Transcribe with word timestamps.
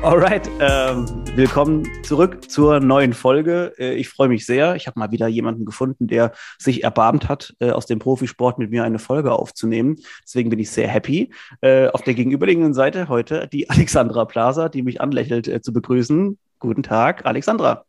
Alright, 0.00 0.48
ähm, 0.60 1.06
willkommen 1.34 1.84
zurück 2.04 2.48
zur 2.48 2.78
neuen 2.78 3.12
Folge. 3.12 3.74
Äh, 3.78 3.94
ich 3.94 4.08
freue 4.08 4.28
mich 4.28 4.46
sehr. 4.46 4.76
Ich 4.76 4.86
habe 4.86 4.96
mal 4.98 5.10
wieder 5.10 5.26
jemanden 5.26 5.64
gefunden, 5.64 6.06
der 6.06 6.32
sich 6.56 6.84
erbarmt 6.84 7.28
hat, 7.28 7.56
äh, 7.58 7.72
aus 7.72 7.86
dem 7.86 7.98
Profisport 7.98 8.58
mit 8.58 8.70
mir 8.70 8.84
eine 8.84 9.00
Folge 9.00 9.32
aufzunehmen. 9.32 9.96
Deswegen 10.22 10.50
bin 10.50 10.60
ich 10.60 10.70
sehr 10.70 10.86
happy. 10.86 11.32
Äh, 11.62 11.88
auf 11.88 12.02
der 12.02 12.14
gegenüberliegenden 12.14 12.74
Seite 12.74 13.08
heute 13.08 13.48
die 13.48 13.68
Alexandra 13.70 14.24
Plaza, 14.24 14.68
die 14.68 14.82
mich 14.82 15.00
anlächelt 15.00 15.48
äh, 15.48 15.60
zu 15.60 15.72
begrüßen. 15.72 16.38
Guten 16.60 16.84
Tag, 16.84 17.26
Alexandra. 17.26 17.84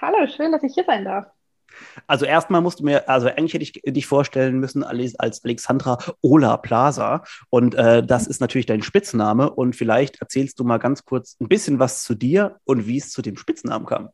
Hallo, 0.00 0.26
schön, 0.26 0.52
dass 0.52 0.62
ich 0.62 0.72
hier 0.72 0.84
sein 0.84 1.04
darf. 1.04 1.26
Also 2.06 2.24
erstmal 2.24 2.60
musst 2.60 2.80
du 2.80 2.84
mir, 2.84 3.08
also 3.08 3.28
eigentlich 3.28 3.54
hätte 3.54 3.64
ich 3.64 3.72
dich 3.84 4.06
vorstellen 4.06 4.58
müssen 4.58 4.84
als 4.84 5.44
Alexandra 5.44 5.98
Ola 6.22 6.56
Plaza. 6.56 7.24
Und 7.50 7.74
äh, 7.74 8.04
das 8.04 8.26
ist 8.26 8.40
natürlich 8.40 8.66
dein 8.66 8.82
Spitzname. 8.82 9.50
Und 9.50 9.76
vielleicht 9.76 10.20
erzählst 10.20 10.58
du 10.58 10.64
mal 10.64 10.78
ganz 10.78 11.04
kurz 11.04 11.36
ein 11.40 11.48
bisschen 11.48 11.78
was 11.78 12.02
zu 12.02 12.14
dir 12.14 12.56
und 12.64 12.86
wie 12.86 12.98
es 12.98 13.10
zu 13.10 13.22
dem 13.22 13.36
Spitznamen 13.36 13.86
kam. 13.86 14.10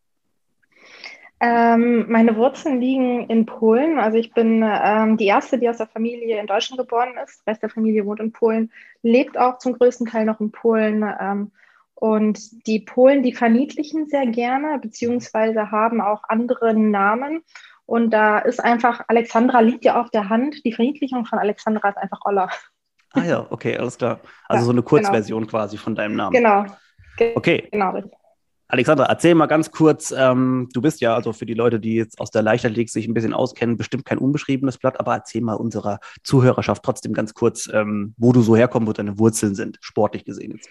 Ähm, 1.43 2.05
meine 2.11 2.37
Wurzeln 2.37 2.83
liegen 2.83 3.27
in 3.29 3.47
Polen. 3.47 3.99
Also 3.99 4.19
ich 4.19 4.35
bin 4.35 4.63
ähm, 4.63 5.17
die 5.17 5.27
erste, 5.27 5.59
die 5.59 5.71
aus 5.71 5.79
der 5.79 5.87
Familie 5.87 6.39
in 6.39 6.47
Deutschland 6.47 6.79
geboren 6.79 7.15
ist. 7.25 7.41
Der 7.47 7.53
Rest 7.53 7.63
der 7.63 7.71
Familie 7.71 8.05
wohnt 8.05 8.21
in 8.21 8.31
Polen, 8.31 8.71
lebt 9.03 9.39
auch 9.39 9.57
zum 9.57 9.73
größten 9.73 10.07
Teil 10.07 10.27
noch 10.27 10.41
in 10.41 10.53
Polen. 10.53 11.03
Ähm, 11.19 11.51
und 12.01 12.67
die 12.67 12.81
Polen, 12.81 13.23
die 13.23 13.35
verniedlichen 13.35 14.07
sehr 14.07 14.27
gerne, 14.27 14.79
beziehungsweise 14.79 15.71
haben 15.71 16.01
auch 16.01 16.23
andere 16.29 16.73
Namen. 16.73 17.43
Und 17.85 18.11
da 18.11 18.39
ist 18.39 18.59
einfach, 18.59 19.03
Alexandra 19.09 19.61
liegt 19.61 19.85
ja 19.85 20.01
auf 20.01 20.11
der 20.11 20.31
Hand. 20.31 20.65
Die 20.65 20.73
Verniedlichung 20.73 21.27
von 21.27 21.39
Alexandra 21.39 21.91
ist 21.91 21.99
einfach 21.99 22.21
Olla. 22.25 22.49
Ah 23.13 23.25
ja, 23.25 23.47
okay, 23.51 23.77
alles 23.77 23.99
klar. 23.99 24.21
Also 24.49 24.63
ja, 24.63 24.65
so 24.65 24.71
eine 24.71 24.83
Kurzversion 24.83 25.43
genau. 25.43 25.51
quasi 25.51 25.77
von 25.77 25.95
deinem 25.95 26.17
Namen. 26.17 26.33
Genau. 26.33 26.65
Okay. 27.35 27.69
Genau. 27.71 27.93
Alexandra, 28.69 29.05
erzähl 29.05 29.35
mal 29.35 29.47
ganz 29.47 29.71
kurz, 29.71 30.11
ähm, 30.17 30.71
du 30.73 30.81
bist 30.81 31.03
ja 31.03 31.15
also 31.15 31.35
für 31.35 31.45
die 31.45 31.55
Leute, 31.55 31.81
die 31.81 31.97
jetzt 31.97 32.19
aus 32.19 32.31
der 32.31 32.41
Leichtathletik 32.41 32.89
sich 32.89 33.09
ein 33.09 33.15
bisschen 33.15 33.35
auskennen, 33.35 33.77
bestimmt 33.77 34.07
kein 34.07 34.17
unbeschriebenes 34.17 34.79
Blatt, 34.79 34.99
aber 34.99 35.13
erzähl 35.17 35.43
mal 35.43 35.55
unserer 35.55 35.99
Zuhörerschaft 36.23 36.83
trotzdem 36.83 37.13
ganz 37.13 37.35
kurz, 37.35 37.69
ähm, 37.71 38.15
wo 38.17 38.33
du 38.33 38.41
so 38.41 38.57
herkommst, 38.57 38.89
wo 38.89 38.93
deine 38.95 39.19
Wurzeln 39.19 39.55
sind, 39.55 39.77
sportlich 39.83 40.25
gesehen 40.25 40.53
jetzt. 40.53 40.71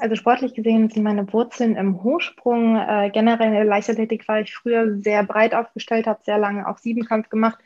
Also 0.00 0.16
sportlich 0.16 0.54
gesehen 0.54 0.88
sind 0.88 1.02
meine 1.02 1.30
Wurzeln 1.32 1.76
im 1.76 2.02
Hochsprung. 2.02 2.76
Äh, 2.76 3.10
generell 3.12 3.48
in 3.48 3.54
der 3.54 3.64
Leichtathletik 3.64 4.26
war 4.26 4.40
ich 4.40 4.54
früher 4.54 4.96
sehr 4.98 5.22
breit 5.22 5.54
aufgestellt, 5.54 6.06
habe 6.06 6.20
sehr 6.24 6.38
lange 6.38 6.66
auch 6.66 6.78
Siebenkampf 6.78 7.28
gemacht, 7.28 7.58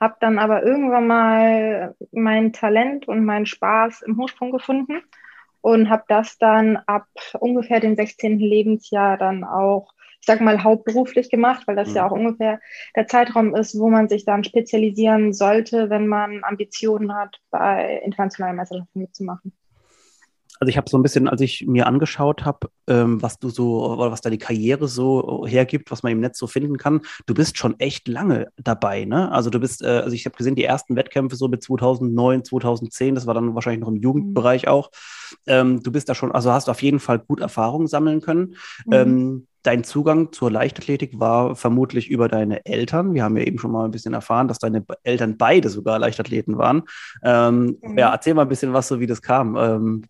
habe 0.00 0.16
dann 0.20 0.38
aber 0.38 0.62
irgendwann 0.62 1.06
mal 1.06 1.94
mein 2.12 2.52
Talent 2.52 3.06
und 3.06 3.24
meinen 3.24 3.46
Spaß 3.46 4.02
im 4.02 4.18
Hochsprung 4.18 4.50
gefunden 4.50 5.02
und 5.60 5.90
habe 5.90 6.04
das 6.08 6.38
dann 6.38 6.78
ab 6.86 7.06
ungefähr 7.38 7.80
dem 7.80 7.96
16. 7.96 8.38
Lebensjahr 8.38 9.18
dann 9.18 9.44
auch, 9.44 9.92
ich 10.20 10.26
sag 10.26 10.40
mal, 10.40 10.64
hauptberuflich 10.64 11.30
gemacht, 11.30 11.64
weil 11.66 11.76
das 11.76 11.90
mhm. 11.90 11.96
ja 11.96 12.06
auch 12.06 12.12
ungefähr 12.12 12.60
der 12.96 13.06
Zeitraum 13.06 13.54
ist, 13.54 13.78
wo 13.78 13.90
man 13.90 14.08
sich 14.08 14.24
dann 14.24 14.42
spezialisieren 14.42 15.34
sollte, 15.34 15.90
wenn 15.90 16.06
man 16.06 16.44
Ambitionen 16.44 17.14
hat, 17.14 17.40
bei 17.50 18.00
internationalen 18.04 18.56
Meisterschaften 18.56 19.00
mitzumachen 19.00 19.52
also 20.60 20.68
ich 20.68 20.76
habe 20.76 20.88
so 20.88 20.96
ein 20.96 21.02
bisschen, 21.02 21.28
als 21.28 21.40
ich 21.40 21.66
mir 21.66 21.86
angeschaut 21.86 22.44
habe, 22.44 22.68
ähm, 22.86 23.20
was 23.20 23.38
du 23.38 23.48
so, 23.48 23.96
was 23.98 24.20
deine 24.20 24.38
Karriere 24.38 24.88
so 24.88 25.46
hergibt, 25.46 25.90
was 25.90 26.02
man 26.02 26.12
im 26.12 26.20
Netz 26.20 26.38
so 26.38 26.46
finden 26.46 26.76
kann, 26.76 27.00
du 27.26 27.34
bist 27.34 27.58
schon 27.58 27.78
echt 27.80 28.08
lange 28.08 28.48
dabei, 28.56 29.04
ne? 29.04 29.32
Also 29.32 29.50
du 29.50 29.58
bist, 29.58 29.82
äh, 29.82 29.86
also 29.86 30.14
ich 30.14 30.26
habe 30.26 30.36
gesehen, 30.36 30.54
die 30.54 30.64
ersten 30.64 30.96
Wettkämpfe 30.96 31.36
so 31.36 31.48
mit 31.48 31.62
2009, 31.62 32.44
2010, 32.44 33.14
das 33.14 33.26
war 33.26 33.34
dann 33.34 33.54
wahrscheinlich 33.54 33.80
noch 33.80 33.88
im 33.88 33.96
Jugendbereich 33.96 34.62
mhm. 34.64 34.68
auch. 34.68 34.90
Ähm, 35.46 35.82
du 35.82 35.90
bist 35.90 36.08
da 36.08 36.14
schon, 36.14 36.32
also 36.32 36.52
hast 36.52 36.68
du 36.68 36.70
auf 36.70 36.82
jeden 36.82 37.00
Fall 37.00 37.18
gut 37.18 37.40
Erfahrungen 37.40 37.86
sammeln 37.86 38.20
können. 38.20 38.56
Mhm. 38.86 38.92
Ähm, 38.92 39.46
Dein 39.64 39.82
Zugang 39.82 40.30
zur 40.30 40.50
Leichtathletik 40.50 41.18
war 41.18 41.56
vermutlich 41.56 42.10
über 42.10 42.28
deine 42.28 42.66
Eltern. 42.66 43.14
Wir 43.14 43.24
haben 43.24 43.36
ja 43.36 43.44
eben 43.44 43.58
schon 43.58 43.72
mal 43.72 43.86
ein 43.86 43.90
bisschen 43.90 44.12
erfahren, 44.12 44.46
dass 44.46 44.58
deine 44.58 44.84
Eltern 45.02 45.38
beide 45.38 45.70
sogar 45.70 45.98
Leichtathleten 45.98 46.58
waren. 46.58 46.82
Ähm, 47.24 47.78
mhm. 47.80 47.98
Ja, 47.98 48.12
erzähl 48.12 48.34
mal 48.34 48.42
ein 48.42 48.48
bisschen 48.48 48.74
was, 48.74 48.88
so 48.88 49.00
wie 49.00 49.06
das 49.06 49.22
kam. 49.22 49.56
Ähm, 49.56 50.02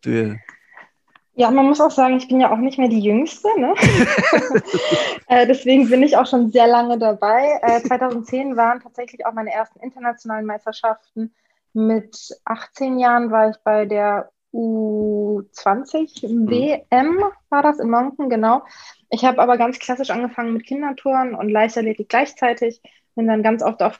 ja, 1.37 1.53
man 1.53 1.67
muss 1.67 1.81
auch 1.81 1.93
sagen, 1.93 2.17
ich 2.17 2.27
bin 2.27 2.41
ja 2.41 2.53
auch 2.53 2.59
nicht 2.59 2.79
mehr 2.79 2.89
die 2.89 3.01
Jüngste. 3.01 3.49
Ne? 3.57 3.75
äh, 5.29 5.47
deswegen 5.47 5.89
bin 5.89 6.03
ich 6.03 6.17
auch 6.17 6.27
schon 6.27 6.51
sehr 6.51 6.67
lange 6.67 6.99
dabei. 6.99 7.61
Äh, 7.63 7.81
2010 7.81 8.57
waren 8.57 8.81
tatsächlich 8.81 9.25
auch 9.25 9.33
meine 9.33 9.53
ersten 9.53 9.79
internationalen 9.81 10.47
Meisterschaften. 10.47 11.33
Mit 11.73 12.37
18 12.45 12.99
Jahren 12.99 13.31
war 13.31 13.51
ich 13.51 13.57
bei 13.65 13.85
der 13.85 14.31
U20 14.55 16.29
mhm. 16.29 16.49
WM, 16.49 17.19
war 17.51 17.63
das 17.63 17.81
in 17.81 17.91
Monken, 17.91 18.29
genau. 18.29 18.63
Ich 19.11 19.25
habe 19.25 19.41
aber 19.41 19.59
ganz 19.59 19.79
klassisch 19.79 20.11
angefangen 20.11 20.53
mit 20.53 20.65
Kindertouren 20.65 21.35
und 21.35 21.49
Leichtathletik 21.49 22.09
gleichzeitig. 22.09 22.81
Bin 23.17 23.27
dann 23.27 23.43
ganz 23.43 23.63
oft 23.63 23.83
auch 23.83 23.95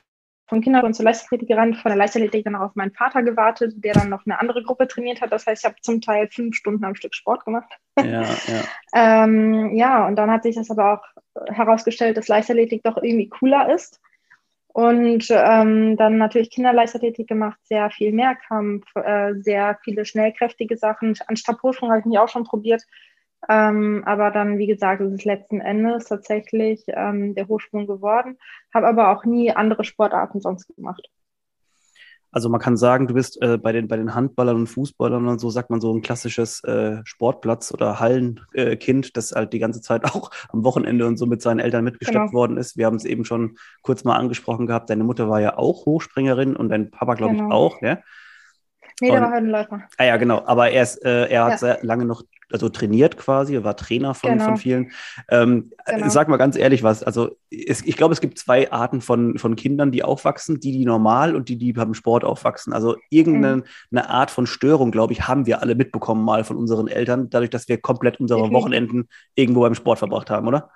von 0.47 0.61
Kindertouren 0.61 0.93
zur 0.93 1.05
Leichtathletik 1.05 1.47
gerannt, 1.47 1.77
von 1.77 1.89
der 1.89 1.97
Leichtathletik 1.97 2.45
dann 2.45 2.55
auch 2.55 2.67
auf 2.67 2.75
meinen 2.75 2.93
Vater 2.93 3.23
gewartet, 3.23 3.73
der 3.77 3.93
dann 3.93 4.09
noch 4.09 4.25
eine 4.25 4.39
andere 4.39 4.63
Gruppe 4.63 4.87
trainiert 4.87 5.21
hat. 5.21 5.31
Das 5.31 5.45
heißt, 5.45 5.63
ich 5.63 5.65
habe 5.65 5.81
zum 5.81 6.01
Teil 6.01 6.29
fünf 6.31 6.55
Stunden 6.55 6.85
am 6.85 6.95
Stück 6.95 7.15
Sport 7.15 7.45
gemacht. 7.45 7.71
Ja, 7.99 8.21
ja. 8.21 8.33
ähm, 9.23 9.75
ja, 9.75 10.07
und 10.07 10.15
dann 10.15 10.31
hat 10.31 10.43
sich 10.43 10.55
das 10.55 10.69
aber 10.69 10.93
auch 10.93 11.47
herausgestellt, 11.51 12.17
dass 12.17 12.27
Leichtathletik 12.27 12.83
doch 12.83 12.97
irgendwie 12.97 13.29
cooler 13.29 13.73
ist. 13.73 13.99
Und 14.75 15.27
ähm, 15.29 15.95
dann 15.95 16.17
natürlich 16.17 16.49
Kinderleichtathletik 16.51 17.29
gemacht, 17.29 17.57
sehr 17.63 17.89
viel 17.91 18.11
Mehrkampf, 18.11 18.85
äh, 18.97 19.33
sehr 19.35 19.79
viele 19.85 20.03
schnellkräftige 20.03 20.75
Sachen. 20.75 21.17
An 21.27 21.37
Stabhochsprung 21.37 21.91
habe 21.91 22.01
ich 22.01 22.05
mich 22.05 22.19
auch 22.19 22.27
schon 22.27 22.43
probiert. 22.43 22.83
Ähm, 23.47 24.03
aber 24.05 24.31
dann, 24.31 24.57
wie 24.57 24.67
gesagt, 24.67 24.99
ist 24.99 25.13
es 25.13 25.23
letzten 25.23 25.61
Endes 25.61 26.09
tatsächlich 26.09 26.83
ähm, 26.87 27.35
der 27.35 27.47
Hochsprung 27.47 27.87
geworden. 27.87 28.37
Habe 28.73 28.87
aber 28.87 29.11
auch 29.11 29.23
nie 29.23 29.49
andere 29.49 29.85
Sportarten 29.85 30.41
sonst 30.41 30.67
gemacht. 30.75 31.09
Also 32.35 32.49
man 32.49 32.59
kann 32.59 32.75
sagen, 32.75 33.07
du 33.07 33.13
bist 33.13 33.41
äh, 33.41 33.57
bei, 33.57 33.71
den, 33.71 33.87
bei 33.87 33.95
den 33.95 34.13
Handballern 34.13 34.57
und 34.57 34.67
Fußballern 34.67 35.25
und 35.25 35.39
so, 35.39 35.49
sagt 35.49 35.69
man 35.69 35.79
so 35.79 35.95
ein 35.95 36.01
klassisches 36.01 36.61
äh, 36.65 36.97
Sportplatz- 37.05 37.71
oder 37.73 38.01
Hallenkind, 38.01 39.07
äh, 39.07 39.11
das 39.13 39.31
halt 39.31 39.53
die 39.53 39.59
ganze 39.59 39.79
Zeit 39.79 40.03
auch 40.13 40.31
am 40.49 40.65
Wochenende 40.65 41.07
und 41.07 41.15
so 41.15 41.27
mit 41.27 41.41
seinen 41.41 41.59
Eltern 41.59 41.85
mitgeschleppt 41.85 42.31
genau. 42.31 42.33
worden 42.33 42.57
ist. 42.57 42.75
Wir 42.75 42.87
haben 42.87 42.97
es 42.97 43.05
eben 43.05 43.23
schon 43.23 43.55
kurz 43.83 44.03
mal 44.03 44.17
angesprochen 44.17 44.67
gehabt. 44.67 44.89
Deine 44.89 45.05
Mutter 45.05 45.29
war 45.29 45.39
ja 45.39 45.57
auch 45.57 45.85
Hochspringerin 45.85 46.57
und 46.57 46.67
dein 46.67 46.91
Papa, 46.91 47.13
glaube 47.13 47.35
genau. 47.35 47.47
ich, 47.47 47.53
auch. 47.53 47.81
Ja? 47.81 47.99
Nee, 48.99 49.11
der 49.11 49.21
war 49.21 49.31
Hürdenläufer. 49.31 49.83
Ah 49.97 50.03
ja, 50.03 50.17
genau. 50.17 50.43
Aber 50.45 50.69
er, 50.69 50.83
ist, 50.83 51.05
äh, 51.05 51.27
er 51.27 51.45
hat 51.45 51.51
ja. 51.51 51.57
sehr 51.57 51.79
lange 51.83 52.03
noch 52.03 52.21
also 52.55 52.69
trainiert 52.69 53.17
quasi, 53.17 53.55
er 53.55 53.63
war 53.63 53.77
Trainer 53.77 54.13
von, 54.13 54.31
genau. 54.31 54.45
von 54.45 54.57
vielen. 54.57 54.91
Ähm, 55.29 55.71
genau. 55.85 56.09
Sag 56.09 56.27
mal 56.27 56.37
ganz 56.37 56.57
ehrlich 56.57 56.81
was, 56.81 57.03
also 57.03 57.35
es, 57.51 57.85
ich 57.85 57.97
glaube, 57.97 58.13
es 58.13 58.21
gibt 58.21 58.39
zwei 58.39 58.71
Arten 58.71 59.01
von, 59.01 59.37
von 59.37 59.55
Kindern, 59.55 59.91
die 59.91 60.03
aufwachsen, 60.03 60.59
die, 60.59 60.71
die 60.71 60.85
normal 60.85 61.35
und 61.35 61.49
die, 61.49 61.57
die 61.57 61.73
beim 61.73 61.93
Sport 61.93 62.23
aufwachsen. 62.23 62.73
Also 62.73 62.95
irgendeine 63.09 63.63
mhm. 63.91 63.97
Art 63.99 64.31
von 64.31 64.47
Störung, 64.47 64.91
glaube 64.91 65.13
ich, 65.13 65.27
haben 65.27 65.45
wir 65.45 65.61
alle 65.61 65.75
mitbekommen 65.75 66.25
mal 66.25 66.43
von 66.43 66.57
unseren 66.57 66.87
Eltern, 66.87 67.29
dadurch, 67.29 67.51
dass 67.51 67.67
wir 67.67 67.77
komplett 67.77 68.19
unsere. 68.19 68.55
Wochenenden 68.55 69.07
irgendwo 69.35 69.61
beim 69.61 69.75
Sport 69.75 69.99
verbracht 69.99 70.29
haben, 70.29 70.47
oder? 70.47 70.69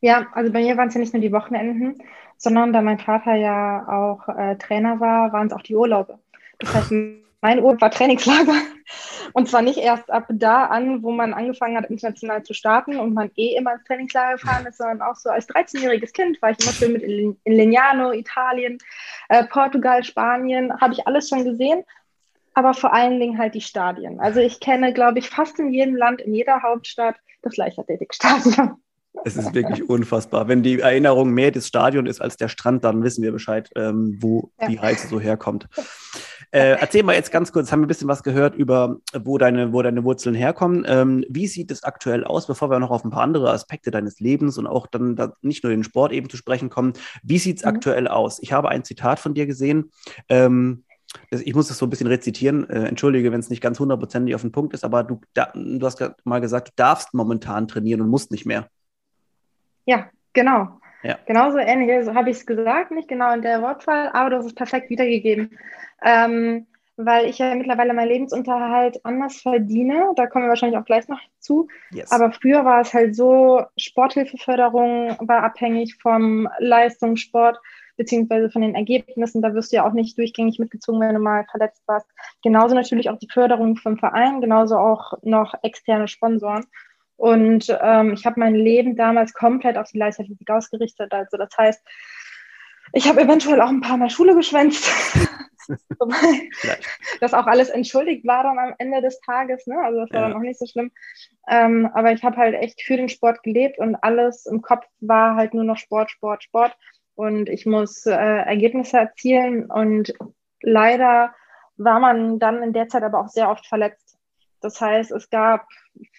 Ja, 0.00 0.26
also 0.32 0.52
bei 0.52 0.60
mir 0.60 0.76
waren 0.76 0.88
es 0.88 0.94
ja 0.94 1.00
nicht 1.00 1.12
nur 1.12 1.22
die 1.22 1.32
Wochenenden, 1.32 1.96
sondern 2.36 2.72
da 2.72 2.82
mein 2.82 2.98
Vater 2.98 3.34
ja 3.34 3.86
auch 3.88 4.28
äh, 4.28 4.56
Trainer 4.56 5.00
war, 5.00 5.32
waren 5.32 5.46
es 5.46 5.52
auch 5.52 5.62
die 5.62 5.76
Urlaube. 5.76 6.18
Das 6.58 6.74
heißt, 6.74 6.92
mein 7.44 7.62
Urlaub 7.62 7.82
war 7.82 7.90
Trainingslager. 7.90 8.54
Und 9.34 9.50
zwar 9.50 9.60
nicht 9.60 9.76
erst 9.76 10.10
ab 10.10 10.24
da 10.30 10.64
an, 10.64 11.02
wo 11.02 11.12
man 11.12 11.34
angefangen 11.34 11.76
hat, 11.76 11.90
international 11.90 12.42
zu 12.42 12.54
starten 12.54 12.96
und 12.96 13.12
man 13.12 13.30
eh 13.36 13.54
immer 13.54 13.74
ins 13.74 13.84
Trainingslager 13.84 14.38
gefahren 14.38 14.64
ist, 14.64 14.78
sondern 14.78 15.02
auch 15.02 15.14
so 15.14 15.28
als 15.28 15.46
13-jähriges 15.50 16.12
Kind 16.14 16.40
war 16.40 16.52
ich 16.52 16.60
immer 16.60 16.72
schön 16.72 16.94
mit 16.94 17.02
in 17.02 17.36
Lignano, 17.44 18.12
Italien, 18.12 18.78
äh, 19.28 19.44
Portugal, 19.44 20.02
Spanien, 20.04 20.72
habe 20.80 20.94
ich 20.94 21.06
alles 21.06 21.28
schon 21.28 21.44
gesehen. 21.44 21.84
Aber 22.54 22.72
vor 22.72 22.94
allen 22.94 23.20
Dingen 23.20 23.36
halt 23.36 23.54
die 23.54 23.60
Stadien. 23.60 24.20
Also 24.20 24.40
ich 24.40 24.60
kenne, 24.60 24.94
glaube 24.94 25.18
ich, 25.18 25.28
fast 25.28 25.58
in 25.58 25.70
jedem 25.70 25.96
Land, 25.96 26.22
in 26.22 26.34
jeder 26.34 26.62
Hauptstadt 26.62 27.16
das 27.42 27.58
Leichtathletikstadion. 27.58 28.76
Es 29.24 29.36
ist 29.36 29.54
wirklich 29.54 29.88
unfassbar. 29.88 30.48
Wenn 30.48 30.62
die 30.62 30.80
Erinnerung 30.80 31.30
mehr 31.30 31.50
das 31.50 31.68
Stadion 31.68 32.06
ist 32.06 32.20
als 32.20 32.36
der 32.36 32.48
Strand, 32.48 32.84
dann 32.84 33.02
wissen 33.04 33.22
wir 33.22 33.32
Bescheid, 33.32 33.70
ähm, 33.76 34.18
wo 34.20 34.50
ja. 34.60 34.68
die 34.68 34.76
Reise 34.76 35.06
so 35.08 35.20
herkommt. 35.20 35.68
Äh, 36.54 36.76
erzähl 36.78 37.02
mal 37.02 37.16
jetzt 37.16 37.32
ganz 37.32 37.50
kurz, 37.50 37.72
haben 37.72 37.80
wir 37.80 37.86
ein 37.86 37.88
bisschen 37.88 38.06
was 38.06 38.22
gehört 38.22 38.54
über, 38.54 38.98
wo 39.12 39.38
deine, 39.38 39.72
wo 39.72 39.82
deine 39.82 40.04
Wurzeln 40.04 40.36
herkommen. 40.36 40.84
Ähm, 40.86 41.24
wie 41.28 41.48
sieht 41.48 41.72
es 41.72 41.82
aktuell 41.82 42.22
aus, 42.22 42.46
bevor 42.46 42.70
wir 42.70 42.78
noch 42.78 42.92
auf 42.92 43.04
ein 43.04 43.10
paar 43.10 43.24
andere 43.24 43.50
Aspekte 43.50 43.90
deines 43.90 44.20
Lebens 44.20 44.56
und 44.56 44.68
auch 44.68 44.86
dann 44.86 45.16
da 45.16 45.32
nicht 45.42 45.64
nur 45.64 45.72
den 45.72 45.82
Sport 45.82 46.12
eben 46.12 46.30
zu 46.30 46.36
sprechen 46.36 46.70
kommen? 46.70 46.92
Wie 47.24 47.38
sieht 47.38 47.56
es 47.56 47.64
mhm. 47.64 47.70
aktuell 47.70 48.06
aus? 48.06 48.40
Ich 48.40 48.52
habe 48.52 48.68
ein 48.68 48.84
Zitat 48.84 49.18
von 49.18 49.34
dir 49.34 49.46
gesehen. 49.46 49.90
Ähm, 50.28 50.84
ich 51.30 51.56
muss 51.56 51.66
das 51.66 51.78
so 51.78 51.86
ein 51.86 51.90
bisschen 51.90 52.06
rezitieren. 52.06 52.70
Äh, 52.70 52.84
entschuldige, 52.84 53.32
wenn 53.32 53.40
es 53.40 53.50
nicht 53.50 53.60
ganz 53.60 53.80
hundertprozentig 53.80 54.36
auf 54.36 54.42
den 54.42 54.52
Punkt 54.52 54.74
ist, 54.74 54.84
aber 54.84 55.02
du, 55.02 55.20
da, 55.32 55.50
du 55.56 55.84
hast 55.84 56.00
mal 56.22 56.40
gesagt, 56.40 56.68
du 56.68 56.72
darfst 56.76 57.14
momentan 57.14 57.66
trainieren 57.66 58.00
und 58.00 58.10
musst 58.10 58.30
nicht 58.30 58.46
mehr. 58.46 58.68
Ja, 59.86 60.08
genau. 60.32 60.78
Ja. 61.04 61.18
Genauso 61.26 61.58
ähnlich 61.58 62.04
so 62.04 62.14
habe 62.14 62.30
ich 62.30 62.38
es 62.38 62.46
gesagt, 62.46 62.90
nicht 62.90 63.08
genau 63.08 63.32
in 63.34 63.42
der 63.42 63.60
Wortwahl, 63.62 64.08
aber 64.12 64.30
das 64.30 64.46
ist 64.46 64.56
perfekt 64.56 64.88
wiedergegeben. 64.90 65.58
Ähm, 66.02 66.66
weil 66.96 67.26
ich 67.28 67.38
ja 67.38 67.54
mittlerweile 67.54 67.92
meinen 67.92 68.08
Lebensunterhalt 68.08 69.04
anders 69.04 69.40
verdiene. 69.40 70.12
Da 70.16 70.26
kommen 70.26 70.44
wir 70.44 70.48
wahrscheinlich 70.48 70.78
auch 70.78 70.84
gleich 70.84 71.08
noch 71.08 71.20
zu. 71.40 71.68
Yes. 71.90 72.10
Aber 72.12 72.32
früher 72.32 72.64
war 72.64 72.80
es 72.80 72.94
halt 72.94 73.16
so, 73.16 73.62
Sporthilfeförderung 73.76 75.16
war 75.20 75.42
abhängig 75.42 75.96
vom 76.00 76.48
Leistungssport 76.58 77.58
beziehungsweise 77.96 78.50
von 78.50 78.62
den 78.62 78.74
Ergebnissen. 78.74 79.42
Da 79.42 79.54
wirst 79.54 79.72
du 79.72 79.76
ja 79.76 79.86
auch 79.86 79.92
nicht 79.92 80.16
durchgängig 80.18 80.58
mitgezogen, 80.58 81.00
wenn 81.00 81.14
du 81.14 81.20
mal 81.20 81.44
verletzt 81.50 81.82
warst. 81.86 82.06
Genauso 82.42 82.74
natürlich 82.74 83.10
auch 83.10 83.18
die 83.18 83.30
Förderung 83.30 83.76
vom 83.76 83.98
Verein, 83.98 84.40
genauso 84.40 84.76
auch 84.76 85.14
noch 85.22 85.54
externe 85.62 86.08
Sponsoren. 86.08 86.64
Und 87.16 87.76
ähm, 87.80 88.14
ich 88.14 88.26
habe 88.26 88.40
mein 88.40 88.54
Leben 88.54 88.96
damals 88.96 89.32
komplett 89.32 89.76
auf 89.76 89.90
die 89.90 89.98
Leichtathletik 89.98 90.50
ausgerichtet. 90.50 91.12
Also 91.12 91.36
das 91.36 91.50
heißt, 91.56 91.82
ich 92.92 93.08
habe 93.08 93.22
eventuell 93.22 93.60
auch 93.60 93.68
ein 93.68 93.80
paar 93.80 93.96
Mal 93.96 94.10
Schule 94.10 94.34
geschwänzt. 94.34 94.88
das 97.20 97.34
auch 97.34 97.46
alles 97.46 97.70
entschuldigt 97.70 98.26
war 98.26 98.42
dann 98.42 98.58
am 98.58 98.74
Ende 98.78 99.00
des 99.00 99.20
Tages. 99.20 99.66
Ne? 99.66 99.76
Also 99.78 100.00
das 100.00 100.10
war 100.10 100.20
ja. 100.20 100.28
dann 100.28 100.36
auch 100.36 100.42
nicht 100.42 100.58
so 100.58 100.66
schlimm. 100.66 100.90
Ähm, 101.48 101.90
aber 101.94 102.12
ich 102.12 102.22
habe 102.22 102.36
halt 102.36 102.54
echt 102.54 102.82
für 102.82 102.96
den 102.96 103.08
Sport 103.08 103.42
gelebt 103.42 103.78
und 103.78 103.96
alles 103.96 104.46
im 104.46 104.62
Kopf 104.62 104.86
war 105.00 105.36
halt 105.36 105.54
nur 105.54 105.64
noch 105.64 105.78
Sport, 105.78 106.10
Sport, 106.10 106.42
Sport. 106.42 106.76
Und 107.14 107.48
ich 107.48 107.64
muss 107.64 108.06
äh, 108.06 108.12
Ergebnisse 108.12 108.98
erzielen. 108.98 109.70
Und 109.70 110.12
leider 110.60 111.34
war 111.76 112.00
man 112.00 112.38
dann 112.38 112.62
in 112.62 112.72
der 112.72 112.88
Zeit 112.88 113.02
aber 113.02 113.20
auch 113.20 113.28
sehr 113.28 113.50
oft 113.50 113.66
verletzt. 113.66 114.03
Das 114.64 114.80
heißt, 114.80 115.12
es 115.12 115.28
gab 115.28 115.66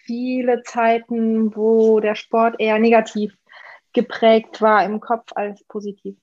viele 0.06 0.62
Zeiten, 0.64 1.56
wo 1.56 2.00
der 2.00 2.14
Sport 2.14 2.56
eher 2.60 2.78
negativ 2.78 3.34
geprägt 3.92 4.62
war 4.62 4.86
im 4.86 5.00
Kopf 5.00 5.32
als 5.34 5.64
positiv. 5.64 6.16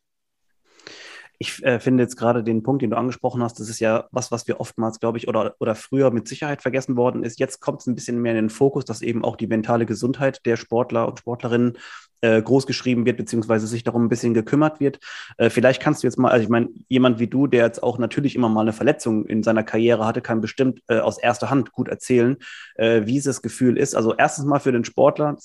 Ich 1.38 1.60
äh, 1.64 1.80
finde 1.80 2.04
jetzt 2.04 2.16
gerade 2.16 2.44
den 2.44 2.62
Punkt, 2.62 2.82
den 2.82 2.90
du 2.90 2.96
angesprochen 2.96 3.42
hast, 3.42 3.58
das 3.58 3.68
ist 3.68 3.80
ja 3.80 4.06
was, 4.12 4.30
was 4.30 4.46
wir 4.46 4.60
oftmals, 4.60 5.00
glaube 5.00 5.18
ich, 5.18 5.26
oder, 5.26 5.56
oder 5.58 5.74
früher 5.74 6.12
mit 6.12 6.28
Sicherheit 6.28 6.62
vergessen 6.62 6.96
worden 6.96 7.24
ist. 7.24 7.40
Jetzt 7.40 7.58
kommt 7.58 7.80
es 7.80 7.88
ein 7.88 7.96
bisschen 7.96 8.22
mehr 8.22 8.32
in 8.32 8.36
den 8.36 8.50
Fokus, 8.50 8.84
dass 8.84 9.02
eben 9.02 9.24
auch 9.24 9.34
die 9.34 9.48
mentale 9.48 9.84
Gesundheit 9.84 10.46
der 10.46 10.56
Sportler 10.56 11.08
und 11.08 11.18
Sportlerinnen 11.18 11.76
äh, 12.22 12.40
groß 12.40 12.66
geschrieben 12.66 13.04
wird, 13.04 13.18
beziehungsweise 13.18 13.66
sich 13.66 13.84
darum 13.84 14.06
ein 14.06 14.08
bisschen 14.08 14.32
gekümmert 14.32 14.80
wird. 14.80 14.98
Äh, 15.36 15.50
vielleicht 15.50 15.82
kannst 15.82 16.02
du 16.02 16.06
jetzt 16.06 16.18
mal, 16.18 16.30
also 16.30 16.42
ich 16.42 16.48
meine, 16.48 16.70
jemand 16.88 17.18
wie 17.18 17.26
du, 17.26 17.46
der 17.46 17.66
jetzt 17.66 17.82
auch 17.82 17.98
natürlich 17.98 18.34
immer 18.34 18.48
mal 18.48 18.62
eine 18.62 18.72
Verletzung 18.72 19.26
in 19.26 19.42
seiner 19.42 19.62
Karriere 19.62 20.06
hatte, 20.06 20.22
kann 20.22 20.40
bestimmt 20.40 20.80
äh, 20.88 20.98
aus 20.98 21.18
erster 21.18 21.50
Hand 21.50 21.72
gut 21.72 21.88
erzählen, 21.88 22.36
äh, 22.76 23.02
wie 23.04 23.20
das 23.20 23.42
Gefühl 23.42 23.76
ist. 23.76 23.94
Also 23.94 24.14
erstens 24.16 24.46
mal 24.46 24.60
für 24.60 24.72
den 24.72 24.84
Sportler, 24.84 25.36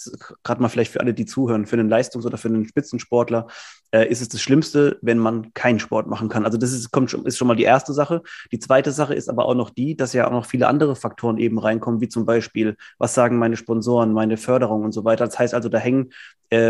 gerade 0.44 0.62
mal 0.62 0.70
vielleicht 0.70 0.92
für 0.92 1.02
alle, 1.02 1.14
die 1.14 1.26
zuhören, 1.26 1.66
für 1.66 1.78
den 1.78 1.90
Leistungs- 1.90 2.26
oder 2.26 2.38
für 2.38 2.50
den 2.50 2.66
Spitzensportler, 2.66 3.48
äh, 3.92 4.08
ist 4.08 4.22
es 4.22 4.30
das 4.30 4.42
Schlimmste, 4.42 4.98
wenn 5.02 5.18
man 5.18 5.54
keinen 5.54 5.80
Sport 5.80 6.08
machen 6.08 6.30
kann. 6.30 6.46
Also 6.46 6.58
das 6.58 6.74
ist, 6.74 6.92
kommt 6.92 7.10
schon, 7.10 7.26
ist 7.26 7.38
schon 7.38 7.48
mal 7.48 7.56
die 7.56 7.64
erste 7.64 7.94
Sache. 7.94 8.22
Die 8.52 8.60
zweite 8.60 8.92
Sache 8.92 9.14
ist 9.14 9.30
aber 9.30 9.46
auch 9.46 9.56
noch 9.56 9.70
die, 9.70 9.96
dass 9.96 10.14
ja 10.14 10.28
auch 10.28 10.32
noch 10.32 10.46
viele 10.46 10.68
andere 10.68 10.96
Faktoren 10.96 11.38
eben 11.38 11.58
reinkommen, 11.58 12.02
wie 12.02 12.10
zum 12.10 12.26
Beispiel, 12.26 12.76
was 12.98 13.14
sagen 13.14 13.38
meine 13.38 13.58
Sponsoren, 13.58 14.14
meine 14.14 14.38
Förderung 14.38 14.84
und 14.84 14.92
so 14.92 15.06
weiter. 15.06 15.26
Das 15.26 15.40
heißt 15.40 15.54
also, 15.54 15.70
da 15.70 15.78
hängen 15.78 16.12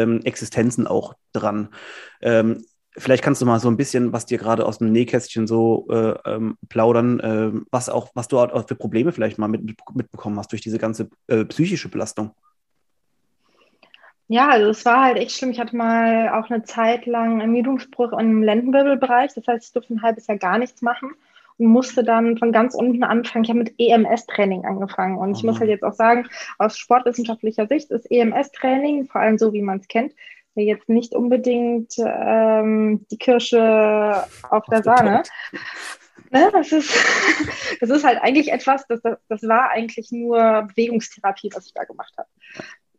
ähm, 0.03 0.21
Existenzen 0.23 0.87
auch 0.87 1.13
dran. 1.33 1.69
Ähm, 2.21 2.63
vielleicht 2.97 3.23
kannst 3.23 3.41
du 3.41 3.45
mal 3.45 3.59
so 3.59 3.69
ein 3.69 3.77
bisschen, 3.77 4.13
was 4.13 4.25
dir 4.25 4.37
gerade 4.37 4.65
aus 4.65 4.79
dem 4.79 4.91
Nähkästchen 4.91 5.47
so 5.47 5.87
äh, 5.89 6.15
ähm, 6.25 6.57
plaudern, 6.69 7.19
äh, 7.19 7.51
was 7.71 7.89
auch, 7.89 8.09
was 8.15 8.27
du 8.27 8.39
auch 8.39 8.67
für 8.67 8.75
Probleme 8.75 9.11
vielleicht 9.11 9.37
mal 9.37 9.47
mit, 9.47 9.63
mitbekommen 9.93 10.37
hast 10.37 10.51
durch 10.51 10.61
diese 10.61 10.79
ganze 10.79 11.09
äh, 11.27 11.45
psychische 11.45 11.89
Belastung. 11.89 12.31
Ja, 14.29 14.49
also 14.49 14.71
es 14.71 14.83
war 14.83 15.05
halt 15.05 15.17
echt 15.17 15.31
schlimm. 15.31 15.51
Ich 15.51 15.59
hatte 15.59 15.75
mal 15.75 16.29
auch 16.29 16.49
eine 16.49 16.63
Zeit 16.63 17.05
lang 17.05 17.33
einen 17.33 17.41
Ermüdungsbruch 17.41 18.11
im 18.11 18.43
Lendenwirbelbereich. 18.43 19.33
Das 19.33 19.47
heißt, 19.47 19.67
ich 19.67 19.71
durfte 19.71 19.93
ein 19.93 20.01
halbes 20.01 20.27
Jahr 20.27 20.37
gar 20.37 20.57
nichts 20.57 20.81
machen 20.81 21.11
musste 21.57 22.03
dann 22.03 22.37
von 22.37 22.51
ganz 22.51 22.75
unten 22.75 23.03
anfangen. 23.03 23.43
Ich 23.43 23.49
habe 23.49 23.59
mit 23.59 23.73
EMS-Training 23.77 24.65
angefangen. 24.65 25.17
Und 25.17 25.35
ich 25.35 25.43
muss 25.43 25.59
halt 25.59 25.69
jetzt 25.69 25.83
auch 25.83 25.93
sagen, 25.93 26.27
aus 26.57 26.77
sportwissenschaftlicher 26.77 27.67
Sicht 27.67 27.91
ist 27.91 28.09
EMS-Training, 28.11 29.07
vor 29.07 29.21
allem 29.21 29.37
so 29.37 29.53
wie 29.53 29.61
man 29.61 29.79
es 29.79 29.87
kennt, 29.87 30.13
jetzt 30.55 30.89
nicht 30.89 31.13
unbedingt 31.13 31.93
ähm, 31.97 33.05
die 33.11 33.17
Kirsche 33.17 34.23
auf 34.49 34.65
der 34.65 34.83
Sahne. 34.83 35.23
Ne, 36.31 36.49
das, 36.51 36.71
ist, 36.71 36.93
das 37.79 37.89
ist 37.89 38.03
halt 38.03 38.21
eigentlich 38.21 38.51
etwas, 38.51 38.85
das, 38.87 39.01
das 39.01 39.43
war 39.43 39.69
eigentlich 39.69 40.11
nur 40.11 40.63
Bewegungstherapie, 40.63 41.51
was 41.53 41.67
ich 41.67 41.73
da 41.73 41.83
gemacht 41.83 42.13
habe. 42.17 42.27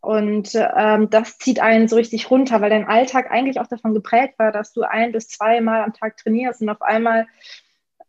Und 0.01 0.51
ähm, 0.55 1.09
das 1.09 1.37
zieht 1.37 1.59
einen 1.59 1.89
so 1.89 1.97
richtig 1.97 2.31
runter, 2.31 2.61
weil 2.61 2.69
dein 2.69 2.87
Alltag 2.87 3.29
eigentlich 3.29 3.59
auch 3.59 3.67
davon 3.67 3.93
geprägt 3.93 4.39
war, 4.39 4.51
dass 4.51 4.71
du 4.71 4.83
ein 4.83 5.11
bis 5.11 5.27
zweimal 5.27 5.83
am 5.83 5.93
Tag 5.93 6.15
trainierst 6.15 6.61
und 6.61 6.69
auf 6.69 6.81
einmal 6.81 7.27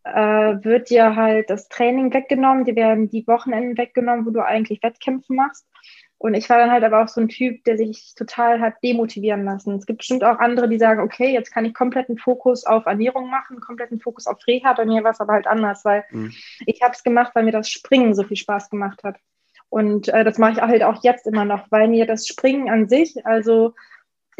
äh, 0.03 0.63
wird 0.63 0.89
dir 0.89 1.15
halt 1.15 1.49
das 1.49 1.67
Training 1.67 2.13
weggenommen, 2.13 2.65
dir 2.65 2.75
werden 2.75 3.09
die 3.09 3.25
Wochenenden 3.27 3.77
weggenommen, 3.77 4.25
wo 4.25 4.31
du 4.31 4.43
eigentlich 4.43 4.83
Wettkämpfe 4.83 5.33
machst. 5.33 5.67
Und 6.17 6.35
ich 6.35 6.47
war 6.51 6.59
dann 6.59 6.69
halt 6.69 6.83
aber 6.83 7.01
auch 7.03 7.07
so 7.07 7.19
ein 7.19 7.29
Typ, 7.29 7.63
der 7.63 7.77
sich 7.77 8.13
total 8.15 8.61
hat 8.61 8.75
demotivieren 8.83 9.43
lassen. 9.43 9.75
Es 9.75 9.87
gibt 9.87 9.99
bestimmt 9.99 10.23
auch 10.23 10.37
andere, 10.37 10.69
die 10.69 10.77
sagen, 10.77 11.01
okay, 11.01 11.33
jetzt 11.33 11.51
kann 11.51 11.65
ich 11.65 11.73
kompletten 11.73 12.19
Fokus 12.19 12.63
auf 12.63 12.85
Ernährung 12.85 13.31
machen, 13.31 13.59
kompletten 13.59 13.99
Fokus 13.99 14.27
auf 14.27 14.37
Reha. 14.45 14.73
Bei 14.73 14.85
mir 14.85 15.03
war 15.03 15.11
es 15.11 15.19
aber 15.19 15.33
halt 15.33 15.47
anders, 15.47 15.83
weil 15.83 16.03
mhm. 16.11 16.31
ich 16.67 16.83
habe 16.83 16.93
es 16.93 17.01
gemacht, 17.01 17.31
weil 17.33 17.43
mir 17.43 17.51
das 17.51 17.69
Springen 17.69 18.13
so 18.13 18.21
viel 18.21 18.37
Spaß 18.37 18.69
gemacht 18.69 19.03
hat. 19.03 19.17
Und 19.69 20.09
äh, 20.09 20.23
das 20.23 20.37
mache 20.37 20.51
ich 20.51 20.61
halt 20.61 20.83
auch 20.83 21.01
jetzt 21.01 21.25
immer 21.25 21.45
noch, 21.45 21.65
weil 21.71 21.87
mir 21.87 22.05
das 22.05 22.27
Springen 22.27 22.69
an 22.69 22.87
sich, 22.87 23.25
also 23.25 23.73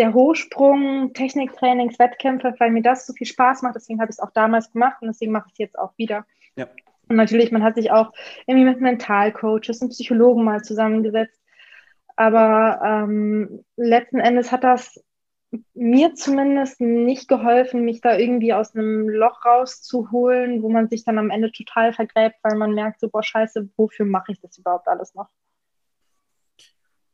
der 0.01 0.15
Hochsprung, 0.15 1.13
Techniktrainings, 1.13 1.99
Wettkämpfe, 1.99 2.55
weil 2.57 2.71
mir 2.71 2.81
das 2.81 3.05
so 3.05 3.13
viel 3.13 3.27
Spaß 3.27 3.61
macht. 3.61 3.75
Deswegen 3.75 4.01
habe 4.01 4.09
ich 4.09 4.15
es 4.15 4.19
auch 4.19 4.31
damals 4.31 4.71
gemacht 4.71 4.97
und 5.01 5.09
deswegen 5.09 5.31
mache 5.31 5.45
ich 5.47 5.53
es 5.53 5.59
jetzt 5.59 5.77
auch 5.77 5.95
wieder. 5.95 6.25
Ja. 6.55 6.67
Und 7.07 7.17
natürlich, 7.17 7.51
man 7.51 7.61
hat 7.61 7.75
sich 7.75 7.91
auch 7.91 8.11
irgendwie 8.47 8.65
mit 8.65 8.81
Mentalcoaches 8.81 9.79
und 9.81 9.89
Psychologen 9.89 10.43
mal 10.43 10.63
zusammengesetzt. 10.63 11.39
Aber 12.15 12.81
ähm, 12.83 13.63
letzten 13.77 14.19
Endes 14.19 14.51
hat 14.51 14.63
das 14.63 15.03
mir 15.75 16.15
zumindest 16.15 16.81
nicht 16.81 17.27
geholfen, 17.27 17.85
mich 17.85 18.01
da 18.01 18.17
irgendwie 18.17 18.53
aus 18.53 18.73
einem 18.73 19.07
Loch 19.07 19.45
rauszuholen, 19.45 20.63
wo 20.63 20.69
man 20.69 20.89
sich 20.89 21.05
dann 21.05 21.19
am 21.19 21.29
Ende 21.29 21.51
total 21.51 21.93
vergräbt, 21.93 22.37
weil 22.41 22.57
man 22.57 22.73
merkt, 22.73 23.01
so, 23.01 23.07
boah, 23.07 23.21
scheiße, 23.21 23.69
wofür 23.77 24.07
mache 24.07 24.31
ich 24.31 24.41
das 24.41 24.57
überhaupt 24.57 24.87
alles 24.87 25.13
noch? 25.13 25.29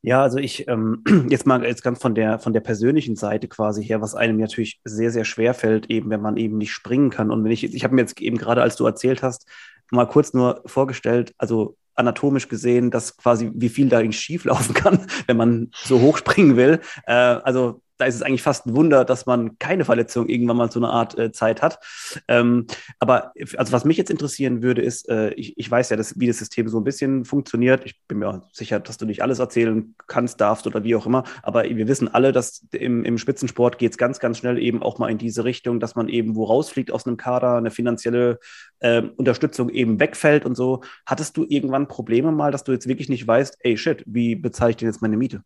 Ja, 0.08 0.22
also 0.22 0.38
ich 0.38 0.70
ähm, 0.70 1.04
jetzt 1.30 1.46
mal 1.46 1.66
jetzt 1.66 1.84
ganz 1.84 2.02
von 2.02 2.16
der 2.16 2.40
von 2.40 2.54
der 2.54 2.62
persönlichen 2.62 3.18
Seite 3.18 3.50
quasi 3.50 3.84
her, 3.84 4.02
was 4.02 4.16
einem 4.16 4.38
natürlich 4.38 4.80
sehr 4.86 5.12
sehr 5.12 5.26
schwer 5.26 5.54
fällt, 5.54 5.90
eben 5.90 6.10
wenn 6.10 6.22
man 6.22 6.38
eben 6.38 6.58
nicht 6.58 6.72
springen 6.72 7.10
kann. 7.10 7.30
Und 7.30 7.44
wenn 7.44 7.52
ich 7.52 7.66
ich 7.66 7.84
habe 7.84 7.94
mir 7.94 8.02
jetzt 8.02 8.22
eben 8.22 8.38
gerade, 8.38 8.62
als 8.62 8.78
du 8.78 8.86
erzählt 8.86 9.22
hast, 9.22 9.50
mal 9.92 10.06
kurz 10.06 10.34
nur 10.34 10.62
vorgestellt, 10.66 11.34
also 11.38 11.76
anatomisch 11.96 12.48
gesehen, 12.48 12.90
dass 12.90 13.18
quasi 13.18 13.52
wie 13.54 13.68
viel 13.68 13.90
da 13.90 14.10
schief 14.14 14.46
laufen 14.46 14.74
kann, 14.82 15.08
wenn 15.26 15.36
man 15.36 15.72
so 15.74 16.00
hoch 16.00 16.18
springen 16.18 16.56
will. 16.56 16.80
Äh, 17.06 17.12
also 17.12 17.82
da 17.98 18.06
ist 18.06 18.16
es 18.16 18.22
eigentlich 18.22 18.42
fast 18.42 18.66
ein 18.66 18.76
Wunder, 18.76 19.06
dass 19.06 19.26
man 19.26 19.58
keine 19.60 19.86
Verletzung 19.86 20.30
irgendwann 20.30 20.58
mal 20.58 20.72
so 20.72 20.80
eine 20.80 20.90
Art 20.90 21.18
äh, 21.18 21.32
Zeit 21.32 21.62
hat. 21.62 21.80
Ähm, 22.28 22.68
aber 23.00 23.32
also 23.58 23.74
was 23.74 23.86
mich 23.86 23.98
jetzt 23.98 24.12
interessieren 24.12 24.62
würde, 24.62 24.82
ist, 24.82 25.10
äh, 25.10 25.32
ich, 25.32 25.58
ich 25.58 25.70
weiß 25.70 25.90
ja, 25.90 25.98
dass, 25.98 26.20
wie 26.20 26.28
das 26.28 26.38
System 26.38 26.68
so 26.68 26.80
ein 26.80 26.84
bisschen 26.84 27.26
funktioniert. 27.26 27.86
Ich 27.86 28.00
bin 28.08 28.20
mir 28.20 28.44
sicher, 28.54 28.80
dass 28.80 28.98
du 28.98 29.06
nicht 29.06 29.24
alles 29.24 29.40
erzählen 29.40 29.96
kannst, 30.08 30.40
darfst 30.42 30.68
oder 30.68 30.84
wie 30.84 30.96
auch 30.96 31.06
immer. 31.06 31.24
Aber 31.42 31.64
wir 31.64 31.88
wissen 31.88 32.14
alle, 32.14 32.32
dass 32.32 32.66
im, 32.72 33.04
im 33.04 33.18
Spitzensport 33.18 33.78
geht 33.78 33.92
es 33.92 33.98
ganz, 33.98 34.20
ganz 34.20 34.38
schnell 34.38 34.60
eben 34.60 34.84
auch 34.84 35.00
mal 35.00 35.10
in 35.10 35.18
diese 35.18 35.44
Richtung, 35.44 35.80
dass 35.80 35.96
man 35.96 36.10
eben 36.10 36.36
wo 36.36 36.46
rausfliegt 36.46 36.92
aus 36.92 37.08
einem 37.08 37.18
Kader, 37.18 37.58
eine 37.58 37.72
finanzielle 37.72 38.40
äh, 38.80 39.02
Unterstützung 39.02 39.70
eben 39.70 40.00
wegfällt 40.00 40.46
und 40.46 40.56
so. 40.56 40.82
Hattest 41.06 41.38
du 41.38 41.46
irgendwann 41.48 41.88
Probleme 41.88 42.32
mal, 42.32 42.52
dass 42.52 42.64
du 42.64 42.72
jetzt 42.72 42.88
wirklich 42.88 43.10
nicht 43.10 43.28
weißt, 43.28 43.58
ey 43.62 43.78
shit, 43.78 44.04
wie 44.06 44.36
bezahle 44.36 44.72
ich 44.72 44.78
denn 44.78 44.88
jetzt 44.88 45.02
meine 45.02 45.18
Miete? 45.18 45.42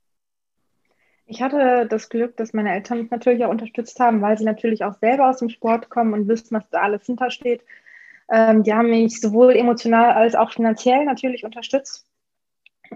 Ich 1.31 1.41
hatte 1.41 1.87
das 1.87 2.09
Glück, 2.09 2.35
dass 2.35 2.51
meine 2.51 2.73
Eltern 2.73 3.03
mich 3.03 3.09
natürlich 3.09 3.45
auch 3.45 3.49
unterstützt 3.49 3.97
haben, 4.01 4.21
weil 4.21 4.37
sie 4.37 4.43
natürlich 4.43 4.83
auch 4.83 4.95
selber 4.95 5.29
aus 5.29 5.37
dem 5.37 5.47
Sport 5.47 5.89
kommen 5.89 6.13
und 6.13 6.27
wissen, 6.27 6.57
was 6.57 6.69
da 6.69 6.81
alles 6.81 7.05
hintersteht. 7.05 7.63
Ähm, 8.29 8.63
die 8.63 8.73
haben 8.73 8.89
mich 8.89 9.21
sowohl 9.21 9.55
emotional 9.55 10.11
als 10.11 10.35
auch 10.35 10.51
finanziell 10.51 11.05
natürlich 11.05 11.45
unterstützt. 11.45 12.05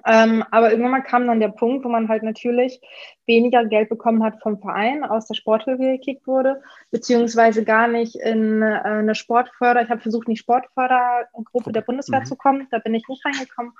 Ähm, 0.05 0.43
aber 0.51 0.71
irgendwann 0.71 1.03
kam 1.03 1.25
dann 1.27 1.39
der 1.39 1.47
Punkt, 1.47 1.85
wo 1.85 1.89
man 1.89 2.09
halt 2.09 2.23
natürlich 2.23 2.81
weniger 3.25 3.63
Geld 3.63 3.87
bekommen 3.87 4.21
hat 4.21 4.41
vom 4.41 4.59
Verein, 4.59 5.05
aus 5.05 5.27
der 5.27 5.35
Sporthilfe 5.35 5.83
gekickt 5.83 6.27
wurde, 6.27 6.61
beziehungsweise 6.91 7.63
gar 7.63 7.87
nicht 7.87 8.17
in 8.17 8.61
äh, 8.61 8.81
eine 8.83 9.15
Sportförder. 9.15 9.81
Ich 9.81 9.89
habe 9.89 10.01
versucht, 10.01 10.27
in 10.27 10.33
die 10.33 10.39
Sportfördergruppe 10.41 11.71
der 11.71 11.81
Bundeswehr 11.81 12.19
mhm. 12.19 12.25
zu 12.25 12.35
kommen. 12.35 12.67
Da 12.71 12.79
bin 12.79 12.95
ich 12.95 13.07
nicht 13.07 13.23
reingekommen. 13.25 13.71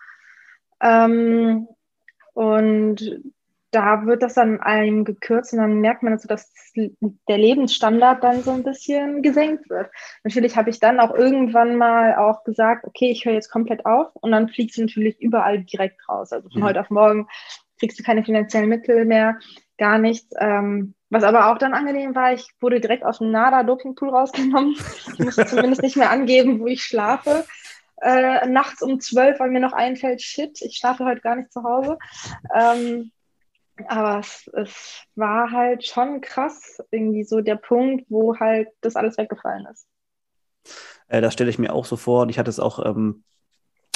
Ähm, 0.80 1.68
und 2.34 3.22
da 3.76 4.06
wird 4.06 4.24
das 4.24 4.36
dann 4.36 4.62
einem 4.62 5.04
gekürzt 5.04 5.52
und 5.52 5.60
dann 5.60 5.82
merkt 5.82 6.02
man, 6.02 6.14
also, 6.14 6.30
dass 6.30 6.50
der 6.76 7.38
Lebensstandard 7.38 8.24
dann 8.24 8.42
so 8.42 8.52
ein 8.52 8.64
bisschen 8.64 9.22
gesenkt 9.22 9.70
wird. 9.70 9.92
Natürlich 10.24 10.56
habe 10.56 10.70
ich 10.70 10.80
dann 10.80 11.02
auch 11.02 11.14
irgendwann 11.14 11.76
mal 11.76 12.16
auch 12.16 12.46
gesagt, 12.46 12.86
okay, 12.86 13.12
ich 13.12 13.26
höre 13.26 13.34
jetzt 13.34 13.52
komplett 13.52 13.86
auf 13.86 14.16
und 14.16 14.32
dann 14.32 14.48
fliegst 14.48 14.78
du 14.78 14.82
natürlich 14.84 15.20
überall 15.20 15.62
direkt 15.64 16.08
raus. 16.08 16.32
Also 16.32 16.50
von 16.50 16.62
mhm. 16.62 16.66
heute 16.66 16.80
auf 16.80 16.90
morgen 16.90 17.28
kriegst 17.78 18.00
du 18.00 18.04
keine 18.04 18.24
finanziellen 18.24 18.70
Mittel 18.70 19.04
mehr, 19.04 19.40
gar 19.78 19.98
nichts. 19.98 20.34
Ähm, 20.40 20.96
was 21.10 21.24
aber 21.24 21.52
auch 21.52 21.58
dann 21.58 21.74
angenehm 21.74 22.16
war, 22.16 22.32
ich 22.32 22.48
wurde 22.62 22.80
direkt 22.80 23.04
aus 23.04 23.18
dem 23.18 23.32
NADA-Dopingpool 23.32 24.10
rausgenommen. 24.10 24.78
Ich 25.14 25.20
musste 25.20 25.46
zumindest 25.48 25.82
nicht 25.82 25.98
mehr 25.98 26.12
angeben, 26.12 26.62
wo 26.62 26.68
ich 26.68 26.82
schlafe. 26.82 27.44
Äh, 28.02 28.48
nachts 28.48 28.82
um 28.82 29.02
zwölf, 29.02 29.40
weil 29.40 29.50
mir 29.50 29.60
noch 29.60 29.74
einfällt, 29.74 30.22
shit, 30.22 30.62
ich 30.62 30.78
schlafe 30.78 31.04
heute 31.06 31.22
gar 31.22 31.36
nicht 31.36 31.52
zu 31.52 31.64
Hause. 31.64 31.98
Ähm, 32.54 33.12
aber 33.88 34.20
es, 34.20 34.50
es 34.54 35.04
war 35.16 35.52
halt 35.52 35.86
schon 35.86 36.22
krass, 36.22 36.82
irgendwie 36.92 37.24
so 37.24 37.42
der 37.42 37.56
Punkt, 37.56 38.06
wo 38.10 38.38
halt 38.38 38.70
das 38.82 38.96
alles 38.96 39.18
weggefallen 39.18 39.66
ist. 39.72 39.88
Äh, 41.08 41.22
das 41.22 41.34
stelle 41.34 41.50
ich 41.50 41.60
mir 41.60 41.74
auch 41.74 41.86
so 41.86 41.98
vor. 41.98 42.28
Ich 42.30 42.40
hatte 42.40 42.50
es 42.50 42.60
auch 42.60 42.84
ähm, 42.86 43.24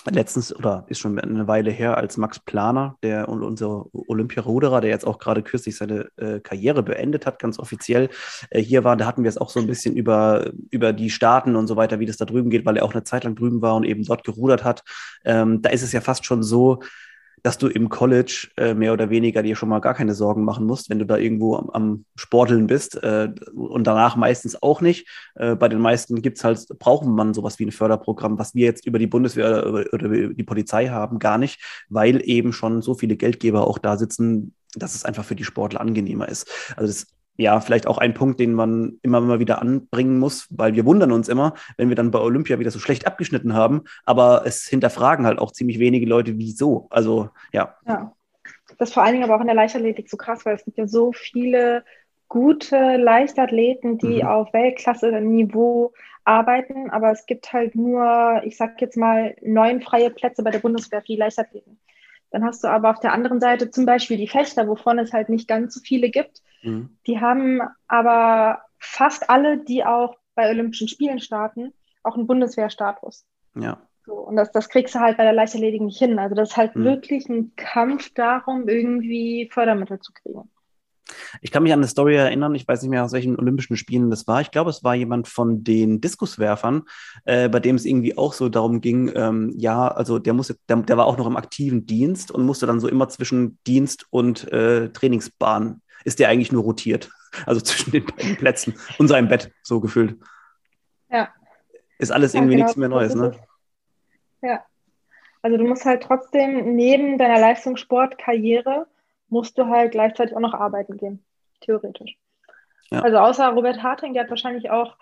letztens, 0.09 0.55
oder 0.55 0.86
ist 0.88 1.00
schon 1.00 1.19
eine 1.19 1.48
Weile 1.48 1.71
her, 1.71 1.98
als 1.98 2.17
Max 2.17 2.39
Planer, 2.39 2.98
der 3.03 3.27
unser 3.29 3.86
Olympiaruderer, 3.93 4.81
der 4.81 4.89
jetzt 4.89 5.05
auch 5.05 5.19
gerade 5.19 5.43
kürzlich 5.43 5.77
seine 5.77 6.09
äh, 6.17 6.39
Karriere 6.39 6.83
beendet 6.83 7.25
hat, 7.25 7.39
ganz 7.39 7.59
offiziell, 7.59 8.09
äh, 8.50 8.62
hier 8.62 8.83
war. 8.83 8.95
Da 8.98 9.05
hatten 9.05 9.24
wir 9.24 9.29
es 9.29 9.38
auch 9.38 9.50
so 9.50 9.59
ein 9.59 9.67
bisschen 9.67 9.95
über, 9.95 10.51
über 10.69 10.93
die 10.93 11.09
Staaten 11.09 11.55
und 11.55 11.67
so 11.67 11.75
weiter, 11.75 12.00
wie 12.00 12.05
das 12.05 12.17
da 12.17 12.25
drüben 12.25 12.50
geht, 12.50 12.65
weil 12.65 12.77
er 12.77 12.86
auch 12.86 12.93
eine 12.93 13.03
Zeit 13.03 13.24
lang 13.24 13.36
drüben 13.36 13.62
war 13.62 13.75
und 13.75 13.83
eben 13.83 14.03
dort 14.03 14.24
gerudert 14.24 14.63
hat. 14.63 14.83
Ähm, 15.25 15.62
da 15.62 15.69
ist 15.69 15.83
es 15.83 15.91
ja 15.91 16.01
fast 16.01 16.25
schon 16.25 16.43
so, 16.43 16.79
dass 17.43 17.58
du 17.58 17.67
im 17.67 17.89
College 17.89 18.50
äh, 18.58 18.74
mehr 18.74 18.93
oder 18.93 19.10
weniger 19.10 19.43
dir 19.43 19.55
schon 19.55 19.69
mal 19.69 19.79
gar 19.79 19.93
keine 19.93 20.13
Sorgen 20.13 20.43
machen 20.43 20.65
musst, 20.65 20.89
wenn 20.89 21.00
du 21.00 21.05
da 21.05 21.17
irgendwo 21.17 21.55
am, 21.55 21.69
am 21.69 22.05
Sporteln 22.15 22.67
bist 22.67 23.01
äh, 23.03 23.29
und 23.53 23.86
danach 23.86 24.15
meistens 24.15 24.62
auch 24.62 24.81
nicht. 24.81 25.08
Äh, 25.36 25.55
bei 25.55 25.69
den 25.69 25.79
meisten 25.79 26.22
gibt's 26.22 26.43
halt, 26.43 26.65
brauchen 26.79 27.13
man 27.13 27.34
sowas 27.34 27.60
wie 27.60 27.65
ein 27.65 27.72
Förderprogramm, 27.72 28.39
was 28.39 28.55
wir 28.55 28.65
jetzt 28.65 28.86
über 28.86 29.00
die 29.00 29.08
Bundeswehr 29.08 29.65
oder, 29.67 29.86
oder 29.93 30.10
die 30.10 30.43
Polizei 30.43 30.88
haben, 30.88 31.19
gar 31.19 31.38
nicht, 31.38 31.60
weil 31.89 32.22
eben 32.27 32.53
schon 32.53 32.81
so 32.81 32.93
viele 32.93 33.15
Geldgeber 33.15 33.67
auch 33.67 33.77
da 33.77 33.98
sitzen, 33.98 34.53
dass 34.75 34.96
es 34.96 35.05
einfach 35.05 35.25
für 35.25 35.36
die 35.36 35.43
Sportler 35.43 35.81
angenehmer 35.81 36.29
ist. 36.29 36.50
Also 36.75 36.88
das 36.88 37.08
ja, 37.39 37.62
vielleicht 37.62 37.88
auch 37.88 37.98
ein 37.98 38.13
Punkt, 38.13 38.39
den 38.41 38.53
man 38.53 39.00
immer 39.01 39.22
mal 39.22 39.39
wieder 39.39 39.62
anbringen 39.62 40.19
muss, 40.19 40.48
weil 40.51 40.75
wir 40.75 40.86
wundern 40.86 41.13
uns 41.13 41.29
immer, 41.29 41.53
wenn 41.77 41.88
wir 41.88 41.96
dann 41.96 42.12
bei 42.12 42.19
Olympia 42.19 42.60
wieder 42.60 42.69
so 42.69 42.79
schlecht 42.79 43.08
abgeschnitten 43.08 43.53
haben, 43.53 43.84
aber 44.05 44.43
es 44.46 44.67
hinterfragen 44.67 45.25
halt 45.25 45.39
auch 45.39 45.51
ziemlich 45.51 45.79
wenige 45.79 46.05
Leute, 46.05 46.38
wieso. 46.38 46.88
Also, 46.89 47.29
ja. 47.53 47.75
Ja, 47.88 48.12
das 48.77 48.89
ist 48.89 48.93
vor 48.93 49.03
allen 49.03 49.13
Dingen 49.13 49.24
aber 49.24 49.38
auch 49.38 49.41
in 49.41 49.48
der 49.48 49.55
Leichtathletik 49.55 50.10
so 50.10 50.17
krass, 50.17 50.46
weil 50.46 50.55
es 50.55 50.65
gibt 50.65 50.77
ja 50.77 50.86
so 50.86 51.13
viele 51.13 51.86
gute 52.27 52.98
Leichtathleten, 52.98 53.98
die 53.98 54.22
mhm. 54.22 54.27
auf 54.27 54.51
Weltklasse-Niveau 54.51 55.93
arbeiten, 56.25 56.89
aber 56.89 57.12
es 57.12 57.25
gibt 57.25 57.53
halt 57.53 57.74
nur, 57.74 58.41
ich 58.43 58.58
sag 58.58 58.81
jetzt 58.81 58.98
mal, 58.98 59.36
neun 59.41 59.81
freie 59.81 60.10
Plätze 60.10 60.43
bei 60.43 60.51
der 60.51 60.60
Bundeswehr 60.60 61.00
für 61.00 61.08
die 61.08 61.15
Leichtathleten. 61.15 61.78
Dann 62.31 62.43
hast 62.43 62.63
du 62.63 62.67
aber 62.67 62.91
auf 62.91 63.00
der 63.00 63.13
anderen 63.13 63.39
Seite 63.39 63.71
zum 63.71 63.86
Beispiel 63.86 64.17
die 64.17 64.27
Fechter, 64.27 64.67
wovon 64.67 65.00
es 65.00 65.13
halt 65.13 65.29
nicht 65.29 65.48
ganz 65.48 65.74
so 65.74 65.79
viele 65.79 66.09
gibt. 66.09 66.41
Mhm. 66.62 66.98
Die 67.07 67.19
haben 67.19 67.62
aber 67.88 68.62
fast 68.77 69.29
alle, 69.29 69.57
die 69.57 69.83
auch 69.83 70.15
bei 70.36 70.50
Olympischen 70.50 70.88
Spielen 70.88 71.19
starten, 71.19 71.74
auch 72.03 72.15
einen 72.15 72.27
Bundeswehrstatus. 72.27 73.25
Ja. 73.55 73.77
So, 74.05 74.13
und 74.13 74.36
das, 74.36 74.51
das 74.51 74.69
kriegst 74.69 74.95
du 74.95 75.00
halt 75.00 75.17
bei 75.17 75.24
der 75.24 75.33
Leichtathletik 75.33 75.81
nicht 75.81 76.00
hin. 76.00 76.17
Also 76.17 76.36
das 76.36 76.51
ist 76.51 76.57
halt 76.57 76.75
mhm. 76.75 76.83
wirklich 76.83 77.27
ein 77.29 77.53
Kampf 77.55 78.13
darum, 78.13 78.67
irgendwie 78.67 79.50
Fördermittel 79.51 80.00
zu 80.00 80.13
kriegen. 80.13 80.50
Ich 81.42 81.51
kann 81.51 81.63
mich 81.63 81.74
an 81.74 81.80
eine 81.80 81.88
Story 81.88 82.16
erinnern, 82.16 82.56
ich 82.56 82.68
weiß 82.68 82.82
nicht 82.82 82.92
mehr, 82.92 83.04
aus 83.04 83.12
welchen 83.12 83.38
Olympischen 83.38 83.78
Spielen 83.78 84.10
das 84.10 84.28
war. 84.28 84.42
Ich 84.42 84.51
glaube, 84.51 84.70
es 84.70 84.84
war 84.84 84.96
jemand 84.96 85.28
von 85.28 85.63
den 85.63 86.01
Diskuswerfern, 86.01 86.84
äh, 87.25 87.50
bei 87.50 87.60
dem 87.60 87.75
es 87.75 87.86
irgendwie 87.86 88.18
auch 88.18 88.34
so 88.34 88.50
darum 88.50 88.82
ging, 88.82 89.12
ähm, 89.16 89.54
ja, 89.56 89.88
also 89.88 90.20
der, 90.20 90.34
muss, 90.34 90.54
der, 90.68 90.78
der 90.78 90.98
war 90.98 91.06
auch 91.06 91.18
noch 91.18 91.28
im 91.28 91.38
aktiven 91.38 91.86
Dienst 91.86 92.32
und 92.32 92.46
musste 92.46 92.66
dann 92.66 92.80
so 92.80 92.88
immer 92.88 93.10
zwischen 93.10 93.58
Dienst 93.66 94.06
und 94.10 94.51
äh, 94.51 94.89
Trainingsbahn, 94.89 95.82
ist 96.04 96.20
der 96.20 96.30
eigentlich 96.30 96.51
nur 96.51 96.63
rotiert. 96.63 97.10
Also 97.46 97.62
zwischen 97.62 97.92
den 97.92 98.08
beiden 98.08 98.38
Plätzen 98.38 98.74
und 98.98 99.08
seinem 99.08 99.28
Bett, 99.28 99.51
so 99.62 99.80
gefühlt. 99.80 100.18
Ja. 101.12 101.30
Ist 102.00 102.12
alles 102.12 102.34
irgendwie 102.34 102.54
ja, 102.54 102.58
genau, 102.58 102.66
nichts 102.66 102.78
mehr 102.78 102.89
Neues, 102.89 103.13
ne? 103.13 103.36
Ja. 104.42 104.66
Also 105.42 105.58
du 105.58 105.63
musst 105.63 105.86
halt 105.86 106.04
trotzdem 106.04 106.75
neben 106.75 107.18
deiner 107.18 107.39
Leistungssportkarriere 107.39 108.88
musst 109.29 109.57
du 109.57 109.67
halt 109.67 109.91
gleichzeitig 109.91 110.36
auch 110.36 110.41
noch 110.41 110.53
arbeiten 110.53 110.98
gehen, 110.98 111.24
theoretisch. 111.62 112.17
Ja. 112.91 113.01
Also 113.01 113.17
außer 113.17 113.48
Robert 113.50 113.83
Harting, 113.83 114.13
der 114.13 114.24
hat 114.24 114.29
wahrscheinlich 114.29 114.69
auch 114.71 114.95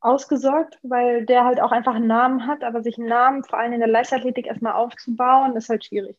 ausgesorgt, 0.00 0.78
weil 0.82 1.26
der 1.26 1.44
halt 1.44 1.60
auch 1.60 1.70
einfach 1.70 1.94
einen 1.94 2.06
Namen 2.06 2.46
hat, 2.46 2.64
aber 2.64 2.82
sich 2.82 2.98
einen 2.98 3.08
Namen 3.08 3.44
vor 3.44 3.58
allem 3.58 3.72
in 3.72 3.80
der 3.80 3.88
Leichtathletik 3.88 4.46
erstmal 4.46 4.72
aufzubauen, 4.72 5.56
ist 5.56 5.68
halt 5.68 5.84
schwierig 5.84 6.16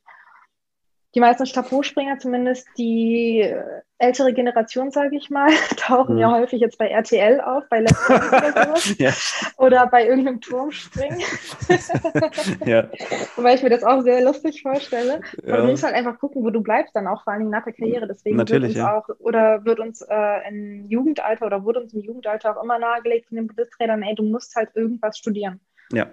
die 1.16 1.20
meisten 1.20 1.46
Stabhochspringer, 1.46 2.20
zumindest 2.20 2.68
die 2.78 3.52
ältere 3.98 4.34
Generation, 4.34 4.92
sage 4.92 5.16
ich 5.16 5.30
mal, 5.30 5.50
tauchen 5.78 6.16
mhm. 6.16 6.22
ja 6.22 6.32
häufig 6.32 6.62
jetzt 6.62 6.78
bei 6.78 6.88
RTL 6.90 7.42
auf, 7.42 7.64
bei 7.70 7.80
Let's 7.80 8.10
oder 8.10 8.30
sowas. 8.30 8.98
ja. 8.98 9.12
Oder 9.58 9.88
bei 9.88 10.06
irgendeinem 10.08 10.42
Turmspringen. 10.42 11.20
ja. 12.66 12.90
Wobei 13.36 13.56
ich 13.56 13.64
mir 13.64 13.70
das 13.70 13.84
auch 13.84 14.02
sehr 14.02 14.22
lustig 14.22 14.62
vorstelle. 14.62 15.22
Ja. 15.44 15.58
du 15.58 15.68
musst 15.68 15.84
halt 15.84 15.96
einfach 15.96 16.20
gucken, 16.20 16.44
wo 16.44 16.50
du 16.50 16.62
bleibst, 16.62 16.96
dann 16.96 17.08
auch 17.08 17.24
vor 17.24 17.34
allem 17.34 17.50
nach 17.50 17.64
der 17.64 17.74
Karriere. 17.74 18.08
Deswegen 18.08 18.38
Natürlich, 18.38 18.76
wird 18.76 18.86
uns 18.86 18.86
ja. 18.86 18.98
auch, 18.98 19.10
oder 19.20 19.66
wird 19.66 19.80
uns 19.80 20.02
äh, 20.02 20.48
im 20.50 20.86
Jugendalter 20.86 21.48
oder 21.48 21.64
wurde 21.64 21.80
uns 21.82 21.94
im 21.94 22.02
Jugendalter 22.02 22.56
auch 22.56 22.64
immer 22.64 22.78
nahegelegt 22.78 23.30
von 23.30 23.38
den 23.38 23.48
Bundestrainern, 23.48 24.04
ey, 24.04 24.14
du 24.14 24.24
musst 24.24 24.56
halt 24.56 24.70
irgendwas 24.76 25.18
studieren. 25.18 25.60
Ja. 25.92 26.08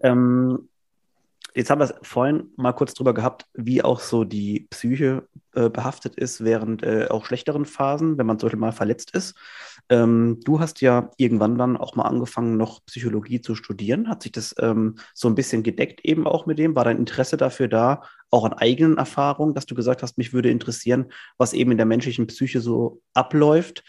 Ähm, 0.00 0.68
Jetzt 1.54 1.68
haben 1.70 1.80
wir 1.80 1.84
es 1.84 1.94
vorhin 2.02 2.50
mal 2.56 2.72
kurz 2.72 2.94
drüber 2.94 3.12
gehabt, 3.12 3.46
wie 3.52 3.82
auch 3.82 4.00
so 4.00 4.24
die 4.24 4.68
Psyche 4.70 5.28
äh, 5.54 5.68
behaftet 5.68 6.14
ist 6.16 6.42
während 6.42 6.82
äh, 6.82 7.08
auch 7.10 7.26
schlechteren 7.26 7.66
Phasen, 7.66 8.16
wenn 8.16 8.26
man 8.26 8.38
zum 8.38 8.46
Beispiel 8.46 8.60
mal 8.60 8.72
verletzt 8.72 9.10
ist. 9.14 9.34
Ähm, 9.90 10.40
du 10.44 10.60
hast 10.60 10.80
ja 10.80 11.10
irgendwann 11.18 11.58
dann 11.58 11.76
auch 11.76 11.94
mal 11.94 12.04
angefangen, 12.04 12.56
noch 12.56 12.82
Psychologie 12.86 13.42
zu 13.42 13.54
studieren. 13.54 14.08
Hat 14.08 14.22
sich 14.22 14.32
das 14.32 14.54
ähm, 14.58 14.96
so 15.12 15.28
ein 15.28 15.34
bisschen 15.34 15.62
gedeckt 15.62 16.04
eben 16.04 16.26
auch 16.26 16.46
mit 16.46 16.58
dem? 16.58 16.74
War 16.74 16.84
dein 16.84 16.98
Interesse 16.98 17.36
dafür 17.36 17.68
da, 17.68 18.02
auch 18.30 18.44
an 18.44 18.54
eigenen 18.54 18.96
Erfahrungen, 18.96 19.52
dass 19.52 19.66
du 19.66 19.74
gesagt 19.74 20.02
hast, 20.02 20.16
mich 20.16 20.32
würde 20.32 20.50
interessieren, 20.50 21.12
was 21.36 21.52
eben 21.52 21.70
in 21.72 21.76
der 21.76 21.86
menschlichen 21.86 22.26
Psyche 22.28 22.62
so 22.62 23.02
abläuft? 23.12 23.84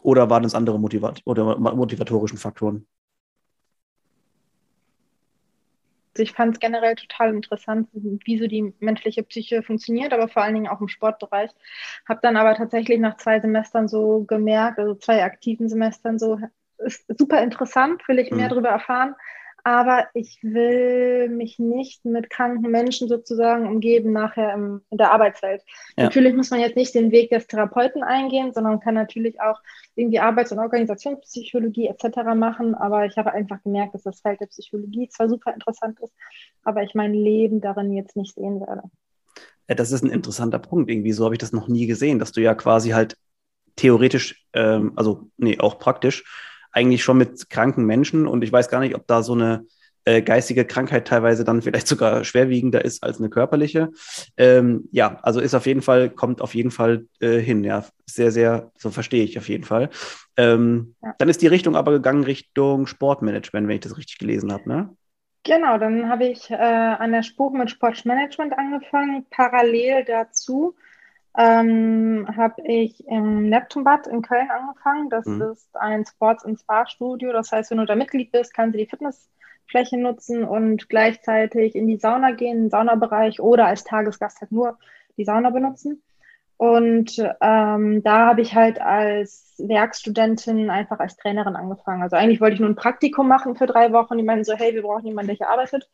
Oder 0.00 0.30
waren 0.30 0.44
es 0.44 0.54
andere 0.54 0.78
Motivat 0.78 1.20
oder 1.24 1.58
motivatorischen 1.58 2.38
Faktoren? 2.38 2.86
Ich 6.18 6.32
fand 6.32 6.54
es 6.54 6.60
generell 6.60 6.94
total 6.94 7.34
interessant, 7.34 7.88
wie 7.92 8.38
so 8.38 8.46
die 8.46 8.74
menschliche 8.80 9.22
Psyche 9.22 9.62
funktioniert, 9.62 10.12
aber 10.12 10.28
vor 10.28 10.42
allen 10.42 10.54
Dingen 10.54 10.68
auch 10.68 10.80
im 10.80 10.88
Sportbereich. 10.88 11.50
Habe 12.08 12.20
dann 12.22 12.36
aber 12.36 12.54
tatsächlich 12.54 12.98
nach 12.98 13.16
zwei 13.16 13.40
Semestern 13.40 13.88
so 13.88 14.24
gemerkt, 14.24 14.78
also 14.78 14.94
zwei 14.94 15.24
aktiven 15.24 15.68
Semestern 15.68 16.18
so, 16.18 16.38
ist 16.78 17.04
super 17.18 17.42
interessant, 17.42 18.06
will 18.08 18.18
ich 18.18 18.30
mehr 18.30 18.46
mhm. 18.46 18.50
darüber 18.50 18.68
erfahren 18.68 19.14
aber 19.66 20.06
ich 20.14 20.38
will 20.44 21.28
mich 21.28 21.58
nicht 21.58 22.04
mit 22.04 22.30
kranken 22.30 22.70
Menschen 22.70 23.08
sozusagen 23.08 23.66
umgeben 23.66 24.12
nachher 24.12 24.54
im, 24.54 24.82
in 24.90 24.98
der 24.98 25.10
Arbeitswelt. 25.10 25.60
Ja. 25.96 26.04
Natürlich 26.04 26.34
muss 26.34 26.50
man 26.50 26.60
jetzt 26.60 26.76
nicht 26.76 26.94
den 26.94 27.10
Weg 27.10 27.30
des 27.30 27.48
Therapeuten 27.48 28.04
eingehen, 28.04 28.52
sondern 28.54 28.78
kann 28.78 28.94
natürlich 28.94 29.40
auch 29.40 29.60
irgendwie 29.96 30.20
Arbeits- 30.20 30.52
und 30.52 30.60
Organisationspsychologie 30.60 31.88
etc. 31.88 32.36
machen, 32.36 32.76
aber 32.76 33.06
ich 33.06 33.16
habe 33.16 33.32
einfach 33.32 33.60
gemerkt, 33.64 33.94
dass 33.94 34.04
das 34.04 34.20
Feld 34.20 34.38
der 34.38 34.46
Psychologie 34.46 35.08
zwar 35.08 35.28
super 35.28 35.52
interessant 35.52 35.98
ist, 35.98 36.14
aber 36.62 36.84
ich 36.84 36.94
mein 36.94 37.12
Leben 37.12 37.60
darin 37.60 37.92
jetzt 37.92 38.16
nicht 38.16 38.36
sehen 38.36 38.60
werde. 38.60 38.82
Ja, 39.68 39.74
das 39.74 39.90
ist 39.90 40.04
ein 40.04 40.10
interessanter 40.10 40.60
Punkt. 40.60 40.88
Irgendwie 40.88 41.10
so 41.10 41.24
habe 41.24 41.34
ich 41.34 41.40
das 41.40 41.50
noch 41.50 41.66
nie 41.66 41.86
gesehen, 41.86 42.20
dass 42.20 42.30
du 42.30 42.40
ja 42.40 42.54
quasi 42.54 42.90
halt 42.90 43.16
theoretisch, 43.74 44.46
ähm, 44.52 44.92
also 44.94 45.28
nee, 45.38 45.58
auch 45.58 45.80
praktisch 45.80 46.22
eigentlich 46.76 47.02
schon 47.02 47.16
mit 47.16 47.48
kranken 47.48 47.86
Menschen 47.86 48.26
und 48.26 48.44
ich 48.44 48.52
weiß 48.52 48.68
gar 48.68 48.80
nicht, 48.80 48.94
ob 48.94 49.06
da 49.06 49.22
so 49.22 49.32
eine 49.32 49.64
äh, 50.04 50.20
geistige 50.20 50.66
Krankheit 50.66 51.08
teilweise 51.08 51.42
dann 51.42 51.62
vielleicht 51.62 51.88
sogar 51.88 52.22
schwerwiegender 52.22 52.84
ist 52.84 53.02
als 53.02 53.18
eine 53.18 53.30
körperliche. 53.30 53.90
Ähm, 54.36 54.88
ja, 54.92 55.18
also 55.22 55.40
ist 55.40 55.54
auf 55.54 55.64
jeden 55.66 55.80
Fall, 55.80 56.10
kommt 56.10 56.42
auf 56.42 56.54
jeden 56.54 56.70
Fall 56.70 57.06
äh, 57.20 57.38
hin, 57.38 57.64
ja. 57.64 57.84
Sehr, 58.04 58.30
sehr, 58.30 58.70
so 58.78 58.90
verstehe 58.90 59.24
ich 59.24 59.38
auf 59.38 59.48
jeden 59.48 59.64
Fall. 59.64 59.88
Ähm, 60.36 60.94
ja. 61.02 61.14
Dann 61.18 61.30
ist 61.30 61.40
die 61.40 61.46
Richtung 61.46 61.76
aber 61.76 61.92
gegangen 61.92 62.24
Richtung 62.24 62.86
Sportmanagement, 62.86 63.66
wenn 63.66 63.76
ich 63.76 63.80
das 63.80 63.96
richtig 63.96 64.18
gelesen 64.18 64.52
habe, 64.52 64.68
ne? 64.68 64.94
Genau, 65.44 65.78
dann 65.78 66.08
habe 66.10 66.26
ich 66.26 66.50
äh, 66.50 66.54
an 66.54 67.12
der 67.12 67.22
Spruch 67.22 67.52
mit 67.52 67.70
Sportmanagement 67.70 68.52
angefangen. 68.58 69.24
Parallel 69.30 70.04
dazu 70.04 70.74
ähm, 71.36 72.26
habe 72.34 72.62
ich 72.64 73.06
im 73.06 73.48
Neptunbad 73.48 74.06
in 74.06 74.22
Köln 74.22 74.48
angefangen. 74.50 75.10
Das 75.10 75.26
mhm. 75.26 75.42
ist 75.42 75.76
ein 75.76 76.06
Sports- 76.06 76.44
und 76.44 76.58
Spa-Studio. 76.58 77.32
Das 77.32 77.52
heißt, 77.52 77.70
wenn 77.70 77.78
du 77.78 77.84
da 77.84 77.94
Mitglied 77.94 78.32
bist, 78.32 78.54
kannst 78.54 78.74
du 78.74 78.78
die 78.78 78.88
Fitnessfläche 78.88 79.98
nutzen 79.98 80.44
und 80.44 80.88
gleichzeitig 80.88 81.74
in 81.74 81.86
die 81.86 81.98
Sauna 81.98 82.32
gehen, 82.32 82.62
den 82.62 82.70
Saunabereich 82.70 83.40
oder 83.40 83.66
als 83.66 83.84
Tagesgast 83.84 84.40
halt 84.40 84.52
nur 84.52 84.78
die 85.18 85.24
Sauna 85.24 85.50
benutzen. 85.50 86.02
Und 86.58 87.18
ähm, 87.42 88.02
da 88.02 88.26
habe 88.26 88.40
ich 88.40 88.54
halt 88.54 88.80
als 88.80 89.54
Werkstudentin 89.58 90.70
einfach 90.70 91.00
als 91.00 91.16
Trainerin 91.16 91.54
angefangen. 91.54 92.02
Also 92.02 92.16
eigentlich 92.16 92.40
wollte 92.40 92.54
ich 92.54 92.60
nur 92.60 92.70
ein 92.70 92.76
Praktikum 92.76 93.28
machen 93.28 93.56
für 93.56 93.66
drei 93.66 93.92
Wochen. 93.92 94.16
Die 94.16 94.24
meinten 94.24 94.44
so, 94.44 94.54
hey, 94.54 94.74
wir 94.74 94.82
brauchen 94.82 95.04
jemanden, 95.04 95.28
der 95.28 95.36
hier 95.36 95.50
arbeitet. 95.50 95.90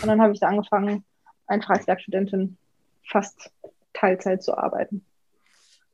Und 0.00 0.08
dann 0.08 0.22
habe 0.22 0.32
ich 0.32 0.40
da 0.40 0.48
angefangen, 0.48 1.04
einfach 1.46 1.70
als 1.70 1.86
Werkstudentin 1.86 2.56
fast 3.04 3.52
Teilzeit 3.96 4.42
zu 4.42 4.56
arbeiten. 4.56 5.04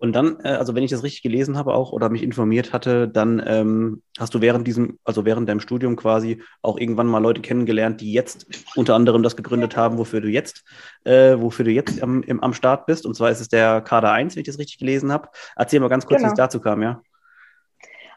Und 0.03 0.15
dann, 0.15 0.39
äh, 0.43 0.49
also 0.49 0.75
wenn 0.75 0.83
ich 0.83 0.91
das 0.91 1.05
richtig 1.05 1.23
gelesen 1.23 1.57
habe 1.57 1.75
auch 1.75 1.93
oder 1.93 2.09
mich 2.09 2.25
informiert 2.25 2.73
hatte, 2.73 3.07
dann 3.07 3.41
ähm, 3.47 4.03
hast 4.19 4.35
du 4.35 4.41
während 4.41 4.67
diesem, 4.67 4.99
also 5.05 5.25
während 5.25 5.49
deinem 5.49 5.61
Studium 5.61 5.95
quasi 5.95 6.43
auch 6.61 6.77
irgendwann 6.77 7.07
mal 7.07 7.23
Leute 7.23 7.41
kennengelernt, 7.41 8.01
die 8.01 8.13
jetzt 8.13 8.47
unter 8.75 8.97
anderem 8.97 9.23
das 9.23 9.37
gegründet 9.37 9.77
haben, 9.77 9.99
wofür 9.99 10.21
du 10.21 10.27
jetzt, 10.27 10.65
äh, 11.05 11.37
wofür 11.39 11.65
du 11.65 11.71
jetzt 11.71 12.03
am, 12.03 12.25
im, 12.25 12.43
am 12.43 12.53
Start 12.53 12.87
bist. 12.87 13.07
Und 13.07 13.15
zwar 13.15 13.31
ist 13.31 13.41
es 13.41 13.47
der 13.47 13.81
Kader 13.81 14.11
1, 14.11 14.35
wenn 14.35 14.41
ich 14.41 14.49
das 14.49 14.59
richtig 14.59 14.79
gelesen 14.79 15.13
habe. 15.13 15.29
Erzähl 15.55 15.79
mal 15.79 15.87
ganz 15.87 16.05
kurz, 16.05 16.19
genau. 16.19 16.31
wie 16.31 16.33
es 16.33 16.37
genau. 16.37 16.47
dazu 16.47 16.61
kam, 16.61 16.83
ja. 16.83 17.01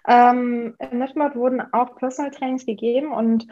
Ähm, 0.07 0.75
Im 0.79 0.97
Netmod 0.97 1.35
wurden 1.35 1.61
auch 1.71 1.95
Personal 1.97 2.31
Trainings 2.31 2.65
gegeben 2.65 3.13
und 3.13 3.45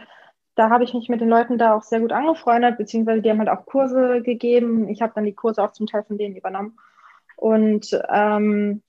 da 0.56 0.70
habe 0.70 0.84
ich 0.84 0.94
mich 0.94 1.10
mit 1.10 1.22
den 1.22 1.30
Leuten 1.30 1.58
da 1.58 1.76
auch 1.76 1.84
sehr 1.84 2.00
gut 2.00 2.12
angefreundet, 2.12 2.78
beziehungsweise 2.78 3.22
die 3.22 3.30
haben 3.30 3.40
halt 3.40 3.50
auch 3.50 3.66
Kurse 3.66 4.22
gegeben. 4.22 4.88
Ich 4.90 5.02
habe 5.02 5.14
dann 5.16 5.26
die 5.26 5.34
Kurse 5.34 5.64
auch 5.64 5.72
zum 5.72 5.88
Teil 5.88 6.04
von 6.04 6.18
denen 6.18 6.36
übernommen. 6.36 6.78
Und 7.36 8.00
ähm, 8.10 8.84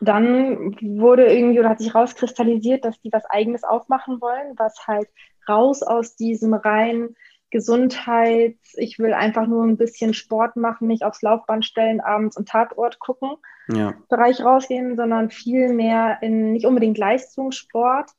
dann 0.00 0.76
wurde 0.80 1.32
irgendwie 1.32 1.60
oder 1.60 1.70
hat 1.70 1.78
sich 1.78 1.94
rauskristallisiert, 1.94 2.84
dass 2.84 3.00
die 3.00 3.12
was 3.12 3.24
Eigenes 3.26 3.64
aufmachen 3.64 4.20
wollen, 4.20 4.54
was 4.56 4.86
halt 4.86 5.08
raus 5.48 5.82
aus 5.82 6.16
diesem 6.16 6.54
rein 6.54 7.14
Gesundheits, 7.52 8.74
ich 8.78 8.98
will 8.98 9.12
einfach 9.12 9.46
nur 9.46 9.62
ein 9.64 9.76
bisschen 9.76 10.14
Sport 10.14 10.56
machen, 10.56 10.88
mich 10.88 11.04
aufs 11.04 11.20
Laufband 11.20 11.66
stellen, 11.66 12.00
abends 12.00 12.36
und 12.36 12.48
Tatort 12.48 12.98
gucken, 12.98 13.36
ja. 13.68 13.92
Bereich 14.08 14.42
rausgehen, 14.42 14.96
sondern 14.96 15.30
viel 15.30 15.72
mehr 15.72 16.18
in 16.22 16.52
nicht 16.52 16.66
unbedingt 16.66 16.96
Leistungssport, 16.96 18.10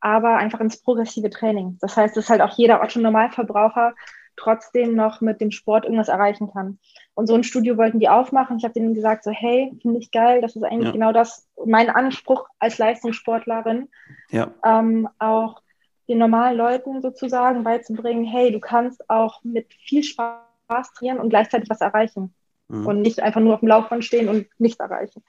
aber 0.00 0.36
einfach 0.36 0.60
ins 0.60 0.82
progressive 0.82 1.30
Training. 1.30 1.78
Das 1.80 1.96
heißt, 1.96 2.16
dass 2.16 2.28
halt 2.28 2.40
auch 2.40 2.56
jeder 2.56 2.82
Otto 2.82 3.00
Normalverbraucher 3.00 3.94
trotzdem 4.36 4.94
noch 4.94 5.20
mit 5.20 5.40
dem 5.40 5.50
Sport 5.50 5.84
irgendwas 5.84 6.08
erreichen 6.08 6.50
kann. 6.52 6.78
Und 7.14 7.26
so 7.26 7.34
ein 7.34 7.44
Studio 7.44 7.76
wollten 7.76 8.00
die 8.00 8.08
aufmachen. 8.08 8.56
Ich 8.56 8.64
habe 8.64 8.72
denen 8.72 8.94
gesagt, 8.94 9.24
so 9.24 9.30
hey, 9.30 9.72
finde 9.82 9.98
ich 9.98 10.10
geil, 10.10 10.40
das 10.40 10.56
ist 10.56 10.62
eigentlich 10.62 10.86
ja. 10.86 10.92
genau 10.92 11.12
das, 11.12 11.46
mein 11.66 11.90
Anspruch 11.90 12.46
als 12.58 12.78
Leistungssportlerin, 12.78 13.88
ja. 14.30 14.52
ähm, 14.64 15.08
auch 15.18 15.60
den 16.08 16.18
normalen 16.18 16.56
Leuten 16.56 17.02
sozusagen 17.02 17.62
beizubringen, 17.62 18.24
hey, 18.24 18.50
du 18.50 18.60
kannst 18.60 19.08
auch 19.08 19.44
mit 19.44 19.72
viel 19.74 20.02
Spaß 20.02 20.92
trainieren 20.94 21.20
und 21.20 21.28
gleichzeitig 21.28 21.68
was 21.68 21.80
erreichen 21.80 22.34
mhm. 22.68 22.86
und 22.86 23.02
nicht 23.02 23.20
einfach 23.20 23.40
nur 23.40 23.54
auf 23.54 23.60
dem 23.60 23.68
Laufband 23.68 24.04
stehen 24.04 24.28
und 24.28 24.48
nichts 24.58 24.80
erreichen. 24.80 25.22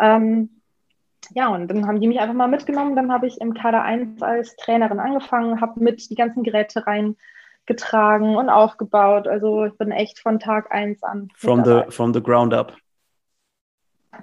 Ähm, 0.00 0.59
ja, 1.34 1.48
und 1.48 1.68
dann 1.68 1.86
haben 1.86 2.00
die 2.00 2.08
mich 2.08 2.20
einfach 2.20 2.34
mal 2.34 2.48
mitgenommen. 2.48 2.96
Dann 2.96 3.12
habe 3.12 3.26
ich 3.26 3.40
im 3.40 3.54
Kader 3.54 3.82
1 3.82 4.22
als 4.22 4.56
Trainerin 4.56 4.98
angefangen, 4.98 5.60
habe 5.60 5.80
mit 5.80 6.10
die 6.10 6.14
ganzen 6.14 6.42
Geräte 6.42 6.86
rein 6.86 7.16
getragen 7.66 8.36
und 8.36 8.48
aufgebaut. 8.48 9.28
Also 9.28 9.66
ich 9.66 9.76
bin 9.78 9.92
echt 9.92 10.18
von 10.18 10.40
Tag 10.40 10.72
1 10.72 11.02
an. 11.02 11.28
From 11.36 11.64
the, 11.64 11.82
from 11.88 12.12
the 12.12 12.22
ground 12.22 12.52
up. 12.52 12.76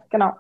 Genau. 0.10 0.34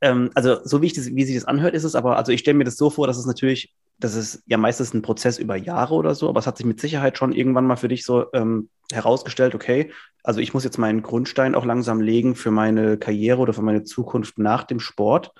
Ähm, 0.00 0.30
also 0.34 0.58
so 0.64 0.82
wie, 0.82 0.86
ich 0.86 0.92
das, 0.92 1.06
wie 1.14 1.24
sich 1.24 1.36
das 1.36 1.44
anhört, 1.44 1.74
ist 1.74 1.84
es 1.84 1.94
aber, 1.94 2.16
also 2.16 2.30
ich 2.30 2.40
stelle 2.40 2.56
mir 2.56 2.64
das 2.64 2.76
so 2.76 2.90
vor, 2.90 3.06
dass 3.06 3.18
es 3.18 3.26
natürlich, 3.26 3.74
das 3.98 4.14
ist 4.14 4.42
ja 4.46 4.56
meistens 4.56 4.94
ein 4.94 5.02
Prozess 5.02 5.38
über 5.38 5.56
Jahre 5.56 5.94
oder 5.94 6.14
so, 6.14 6.28
aber 6.28 6.38
es 6.38 6.46
hat 6.46 6.56
sich 6.56 6.66
mit 6.66 6.80
Sicherheit 6.80 7.18
schon 7.18 7.32
irgendwann 7.32 7.66
mal 7.66 7.76
für 7.76 7.88
dich 7.88 8.04
so 8.04 8.26
ähm, 8.32 8.68
herausgestellt, 8.92 9.54
okay, 9.54 9.92
also 10.22 10.40
ich 10.40 10.54
muss 10.54 10.64
jetzt 10.64 10.78
meinen 10.78 11.02
Grundstein 11.02 11.54
auch 11.54 11.64
langsam 11.64 12.00
legen 12.00 12.34
für 12.34 12.50
meine 12.50 12.96
Karriere 12.96 13.40
oder 13.40 13.52
für 13.52 13.62
meine 13.62 13.84
Zukunft 13.84 14.38
nach 14.38 14.64
dem 14.64 14.80
Sport. 14.80 15.32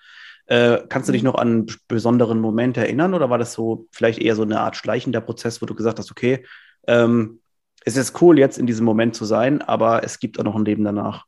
Äh, 0.46 0.78
kannst 0.88 1.08
du 1.08 1.12
dich 1.12 1.22
mhm. 1.22 1.28
noch 1.28 1.34
an 1.36 1.48
einen 1.48 1.66
besonderen 1.88 2.40
Moment 2.40 2.76
erinnern 2.76 3.14
oder 3.14 3.30
war 3.30 3.38
das 3.38 3.52
so 3.52 3.86
vielleicht 3.92 4.18
eher 4.18 4.34
so 4.34 4.42
eine 4.42 4.60
Art 4.60 4.76
schleichender 4.76 5.21
Prozess, 5.21 5.62
wo 5.62 5.66
du 5.66 5.75
gesagt 5.75 5.99
hast, 5.99 6.10
okay, 6.10 6.44
ähm, 6.86 7.40
es 7.84 7.97
ist 7.97 8.21
cool, 8.21 8.38
jetzt 8.38 8.58
in 8.58 8.66
diesem 8.66 8.84
Moment 8.84 9.14
zu 9.14 9.25
sein, 9.25 9.62
aber 9.62 10.02
es 10.04 10.18
gibt 10.18 10.38
auch 10.40 10.44
noch 10.44 10.56
ein 10.56 10.64
Leben 10.64 10.84
danach? 10.84 11.26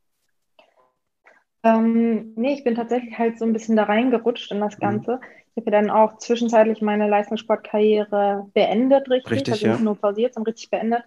Ähm, 1.62 2.32
nee, 2.36 2.54
ich 2.54 2.64
bin 2.64 2.74
tatsächlich 2.74 3.18
halt 3.18 3.38
so 3.38 3.44
ein 3.44 3.52
bisschen 3.52 3.76
da 3.76 3.84
reingerutscht 3.84 4.50
in 4.50 4.60
das 4.60 4.76
mhm. 4.76 4.80
Ganze. 4.80 5.12
Mhm. 5.16 5.39
Ich 5.54 5.62
habe 5.62 5.70
dann 5.70 5.90
auch 5.90 6.18
zwischenzeitlich 6.18 6.80
meine 6.80 7.08
Leistungssportkarriere 7.08 8.48
beendet, 8.54 9.10
richtig. 9.10 9.32
richtig 9.32 9.54
also 9.54 9.66
ja. 9.66 9.72
nicht 9.72 9.82
nur 9.82 9.96
pausiert, 9.96 10.34
sondern 10.34 10.52
richtig 10.52 10.70
beendet. 10.70 11.04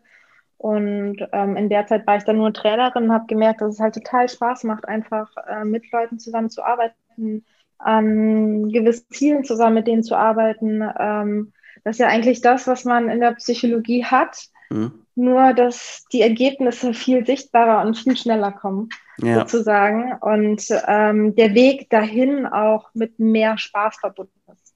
Und 0.58 1.18
ähm, 1.34 1.58
in 1.58 1.70
der 1.70 1.88
Zeit 1.88 2.08
war 2.08 2.16
ich 2.18 2.24
dann 2.24 2.38
nur 2.38 2.54
Trainerin 2.54 3.06
und 3.06 3.12
habe 3.12 3.26
gemerkt, 3.28 3.62
dass 3.62 3.74
es 3.76 3.80
halt 3.80 3.96
total 3.96 4.30
Spaß 4.30 4.64
macht, 4.64 4.88
einfach 4.88 5.30
äh, 5.48 5.66
mit 5.66 5.92
Leuten 5.92 6.20
zusammenzuarbeiten, 6.20 7.46
an 7.80 8.72
gewissen 8.72 9.10
Zielen 9.10 9.44
zusammen 9.44 9.76
mit 9.76 9.88
denen 9.88 10.04
zu 10.04 10.16
arbeiten. 10.16 10.82
Ähm, 10.98 11.52
das 11.84 11.96
ist 11.96 12.00
ja 12.00 12.08
eigentlich 12.08 12.42
das, 12.42 12.66
was 12.68 12.86
man 12.86 13.10
in 13.10 13.20
der 13.20 13.34
Psychologie 13.34 14.06
hat, 14.06 14.38
mhm. 14.70 14.94
nur 15.16 15.54
dass 15.54 16.06
die 16.14 16.22
Ergebnisse 16.22 16.94
viel 16.94 17.26
sichtbarer 17.26 17.86
und 17.86 17.98
viel 17.98 18.16
schneller 18.16 18.54
kommen, 18.54 18.88
ja. 19.18 19.40
sozusagen. 19.40 20.14
Und 20.22 20.66
ähm, 20.88 21.36
der 21.36 21.54
Weg 21.54 21.90
dahin 21.90 22.46
auch 22.46 22.90
mit 22.94 23.20
mehr 23.20 23.58
Spaß 23.58 23.98
verbunden 23.98 24.40
ist. 24.52 24.74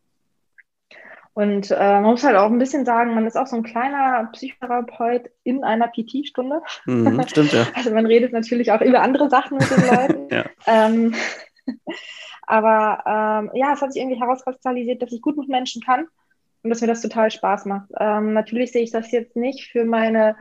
Und 1.37 1.69
äh, 1.69 1.75
man 1.75 2.03
muss 2.03 2.23
halt 2.23 2.35
auch 2.35 2.49
ein 2.49 2.57
bisschen 2.57 2.83
sagen, 2.83 3.13
man 3.13 3.27
ist 3.27 3.37
auch 3.37 3.45
so 3.45 3.57
ein 3.57 3.61
kleiner 3.61 4.27
Psychotherapeut 4.33 5.29
in 5.43 5.63
einer 5.63 5.87
PT-Stunde. 5.87 6.63
Mhm, 6.85 7.21
stimmt, 7.27 7.53
ja. 7.53 7.67
Also 7.75 7.91
man 7.91 8.07
redet 8.07 8.33
natürlich 8.33 8.71
auch 8.71 8.81
über 8.81 9.01
andere 9.01 9.29
Sachen 9.29 9.59
mit 9.59 9.69
den 9.69 9.85
Leuten. 9.85 10.27
ja. 10.31 10.45
ähm, 10.65 11.13
aber 12.41 13.03
ähm, 13.05 13.51
ja, 13.53 13.73
es 13.73 13.81
hat 13.83 13.93
sich 13.93 14.01
irgendwie 14.01 14.19
herauskristallisiert, 14.19 14.99
dass 15.03 15.11
ich 15.11 15.21
gut 15.21 15.37
mit 15.37 15.47
Menschen 15.47 15.83
kann 15.83 16.07
und 16.63 16.71
dass 16.71 16.81
mir 16.81 16.87
das 16.87 17.01
total 17.01 17.29
Spaß 17.29 17.65
macht. 17.65 17.89
Ähm, 17.99 18.33
natürlich 18.33 18.71
sehe 18.71 18.81
ich 18.81 18.91
das 18.91 19.11
jetzt 19.11 19.35
nicht 19.35 19.69
für 19.71 19.85
meine 19.85 20.37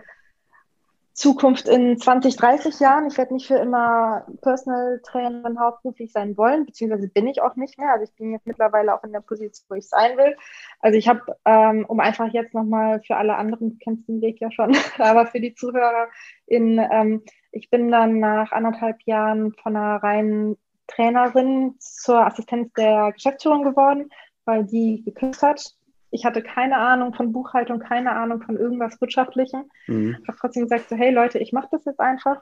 Zukunft 1.16 1.66
in 1.66 1.96
20, 1.96 2.36
30 2.36 2.78
Jahren. 2.78 3.06
Ich 3.06 3.16
werde 3.16 3.32
nicht 3.32 3.46
für 3.46 3.56
immer 3.56 4.26
Personal 4.42 5.00
Trainerin 5.02 5.58
hauptberuflich 5.58 6.12
sein 6.12 6.36
wollen, 6.36 6.66
beziehungsweise 6.66 7.08
bin 7.08 7.26
ich 7.26 7.40
auch 7.40 7.56
nicht 7.56 7.78
mehr. 7.78 7.90
Also 7.90 8.04
ich 8.04 8.14
bin 8.14 8.32
jetzt 8.32 8.46
mittlerweile 8.46 8.94
auch 8.94 9.02
in 9.02 9.12
der 9.12 9.20
Position, 9.20 9.64
wo 9.70 9.74
ich 9.76 9.88
sein 9.88 10.18
will. 10.18 10.36
Also 10.80 10.98
ich 10.98 11.08
habe, 11.08 11.34
ähm, 11.46 11.86
um 11.88 12.00
einfach 12.00 12.30
jetzt 12.34 12.52
nochmal 12.52 13.00
für 13.00 13.16
alle 13.16 13.36
anderen, 13.36 13.70
du 13.70 13.76
kennst 13.78 14.06
den 14.06 14.20
Weg 14.20 14.42
ja 14.42 14.50
schon, 14.50 14.76
aber 14.98 15.24
für 15.24 15.40
die 15.40 15.54
Zuhörer, 15.54 16.08
in, 16.44 16.78
ähm, 16.78 17.22
ich 17.50 17.70
bin 17.70 17.90
dann 17.90 18.20
nach 18.20 18.52
anderthalb 18.52 19.00
Jahren 19.04 19.54
von 19.54 19.74
einer 19.74 20.02
reinen 20.02 20.58
Trainerin 20.86 21.76
zur 21.78 22.26
Assistenz 22.26 22.74
der 22.74 23.12
Geschäftsführung 23.12 23.64
geworden, 23.64 24.10
weil 24.44 24.64
die 24.64 25.02
gekündigt 25.02 25.42
hat. 25.42 25.75
Ich 26.10 26.24
hatte 26.24 26.42
keine 26.42 26.78
Ahnung 26.78 27.14
von 27.14 27.32
Buchhaltung, 27.32 27.78
keine 27.78 28.12
Ahnung 28.12 28.42
von 28.42 28.56
irgendwas 28.56 29.00
Wirtschaftlichem. 29.00 29.64
Mhm. 29.86 30.18
Ich 30.22 30.28
habe 30.28 30.38
trotzdem 30.38 30.62
gesagt, 30.62 30.88
so, 30.88 30.96
hey 30.96 31.10
Leute, 31.10 31.38
ich 31.38 31.52
mache 31.52 31.68
das 31.70 31.84
jetzt 31.84 32.00
einfach 32.00 32.40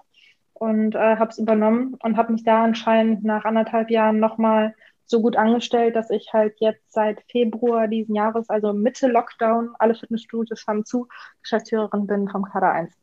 und 0.53 0.95
äh, 0.95 1.17
habe 1.17 1.31
es 1.31 1.39
übernommen 1.39 1.97
und 2.03 2.17
habe 2.17 2.33
mich 2.33 2.45
da 2.45 2.65
anscheinend 2.65 3.25
nach 3.25 3.45
anderthalb 3.45 3.91
Jahren 3.91 4.21
nochmal 4.21 4.75
so 5.07 5.21
gut 5.21 5.37
angestellt, 5.37 5.97
dass 5.97 6.11
ich 6.11 6.33
halt 6.33 6.55
jetzt 6.61 6.93
seit 6.93 7.23
Februar 7.31 7.89
diesen 7.89 8.15
Jahres, 8.15 8.49
also 8.49 8.73
Mitte 8.73 9.09
Lockdown, 9.09 9.75
alle 9.79 9.95
Fitnessstudios 9.95 10.67
haben 10.67 10.85
zu, 10.85 11.09
Geschäftsführerin 11.43 12.07
bin 12.07 12.29
vom 12.29 12.45
Kader 12.45 12.73
1. 12.73 12.95